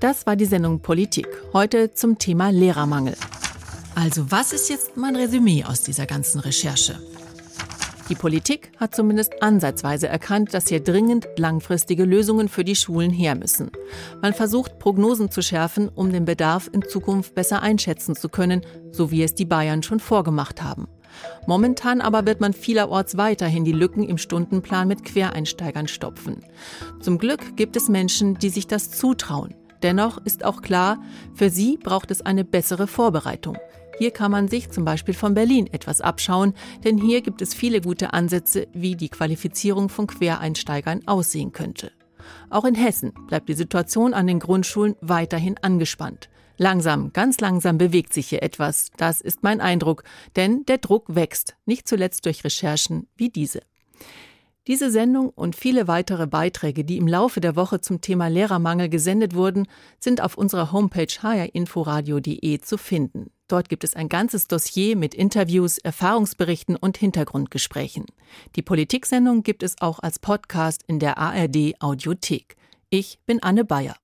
Das 0.00 0.26
war 0.26 0.36
die 0.36 0.44
Sendung 0.44 0.78
Politik. 0.78 1.26
Heute 1.52 1.92
zum 1.92 2.18
Thema 2.18 2.50
Lehrermangel. 2.50 3.16
Also, 3.96 4.30
was 4.30 4.52
ist 4.52 4.70
jetzt 4.70 4.96
mein 4.96 5.16
Resümee 5.16 5.64
aus 5.64 5.82
dieser 5.82 6.06
ganzen 6.06 6.38
Recherche? 6.38 7.00
Die 8.08 8.14
Politik 8.14 8.70
hat 8.76 8.94
zumindest 8.94 9.42
ansatzweise 9.42 10.06
erkannt, 10.06 10.54
dass 10.54 10.68
hier 10.68 10.78
dringend 10.78 11.26
langfristige 11.36 12.04
Lösungen 12.04 12.48
für 12.48 12.62
die 12.62 12.76
Schulen 12.76 13.10
her 13.10 13.34
müssen. 13.34 13.72
Man 14.22 14.34
versucht, 14.34 14.78
Prognosen 14.78 15.32
zu 15.32 15.42
schärfen, 15.42 15.88
um 15.88 16.12
den 16.12 16.24
Bedarf 16.24 16.70
in 16.72 16.82
Zukunft 16.82 17.34
besser 17.34 17.60
einschätzen 17.60 18.14
zu 18.14 18.28
können, 18.28 18.64
so 18.92 19.10
wie 19.10 19.24
es 19.24 19.34
die 19.34 19.46
Bayern 19.46 19.82
schon 19.82 19.98
vorgemacht 19.98 20.62
haben. 20.62 20.86
Momentan 21.48 22.00
aber 22.00 22.24
wird 22.24 22.40
man 22.40 22.52
vielerorts 22.52 23.16
weiterhin 23.16 23.64
die 23.64 23.72
Lücken 23.72 24.04
im 24.04 24.16
Stundenplan 24.16 24.86
mit 24.86 25.04
Quereinsteigern 25.04 25.88
stopfen. 25.88 26.44
Zum 27.00 27.18
Glück 27.18 27.56
gibt 27.56 27.74
es 27.74 27.88
Menschen, 27.88 28.38
die 28.38 28.50
sich 28.50 28.68
das 28.68 28.92
zutrauen. 28.92 29.54
Dennoch 29.82 30.18
ist 30.24 30.44
auch 30.44 30.62
klar, 30.62 31.02
für 31.34 31.50
sie 31.50 31.76
braucht 31.76 32.10
es 32.10 32.22
eine 32.22 32.44
bessere 32.44 32.86
Vorbereitung. 32.86 33.56
Hier 33.98 34.12
kann 34.12 34.30
man 34.30 34.46
sich 34.46 34.70
zum 34.70 34.84
Beispiel 34.84 35.14
von 35.14 35.34
Berlin 35.34 35.66
etwas 35.72 36.00
abschauen, 36.00 36.54
denn 36.84 36.98
hier 36.98 37.20
gibt 37.20 37.42
es 37.42 37.52
viele 37.52 37.80
gute 37.80 38.12
Ansätze, 38.12 38.68
wie 38.72 38.94
die 38.94 39.08
Qualifizierung 39.08 39.88
von 39.88 40.06
Quereinsteigern 40.06 41.06
aussehen 41.06 41.52
könnte. 41.52 41.90
Auch 42.48 42.64
in 42.64 42.76
Hessen 42.76 43.12
bleibt 43.26 43.48
die 43.48 43.54
Situation 43.54 44.14
an 44.14 44.26
den 44.26 44.38
Grundschulen 44.38 44.94
weiterhin 45.00 45.56
angespannt. 45.62 46.28
Langsam, 46.58 47.12
ganz 47.12 47.40
langsam 47.40 47.78
bewegt 47.78 48.12
sich 48.12 48.28
hier 48.28 48.42
etwas, 48.42 48.90
das 48.96 49.20
ist 49.20 49.42
mein 49.42 49.60
Eindruck, 49.60 50.02
denn 50.34 50.64
der 50.66 50.78
Druck 50.78 51.14
wächst, 51.14 51.56
nicht 51.66 51.86
zuletzt 51.86 52.26
durch 52.26 52.44
Recherchen 52.44 53.06
wie 53.16 53.30
diese. 53.30 53.60
Diese 54.68 54.90
Sendung 54.90 55.30
und 55.30 55.56
viele 55.56 55.88
weitere 55.88 56.26
Beiträge, 56.26 56.84
die 56.84 56.98
im 56.98 57.08
Laufe 57.08 57.40
der 57.40 57.56
Woche 57.56 57.80
zum 57.80 58.02
Thema 58.02 58.28
Lehrermangel 58.28 58.90
gesendet 58.90 59.34
wurden, 59.34 59.66
sind 59.98 60.20
auf 60.20 60.36
unserer 60.36 60.72
Homepage 60.72 61.06
hrinforadio.de 61.06 62.60
zu 62.60 62.76
finden. 62.76 63.30
Dort 63.48 63.70
gibt 63.70 63.82
es 63.82 63.96
ein 63.96 64.10
ganzes 64.10 64.46
Dossier 64.46 64.94
mit 64.94 65.14
Interviews, 65.14 65.78
Erfahrungsberichten 65.78 66.76
und 66.76 66.98
Hintergrundgesprächen. 66.98 68.04
Die 68.56 68.62
Politiksendung 68.62 69.42
gibt 69.42 69.62
es 69.62 69.80
auch 69.80 70.00
als 70.00 70.18
Podcast 70.18 70.82
in 70.86 70.98
der 70.98 71.16
ARD 71.16 71.80
Audiothek. 71.80 72.56
Ich 72.90 73.20
bin 73.24 73.42
Anne 73.42 73.64
Bayer. 73.64 73.96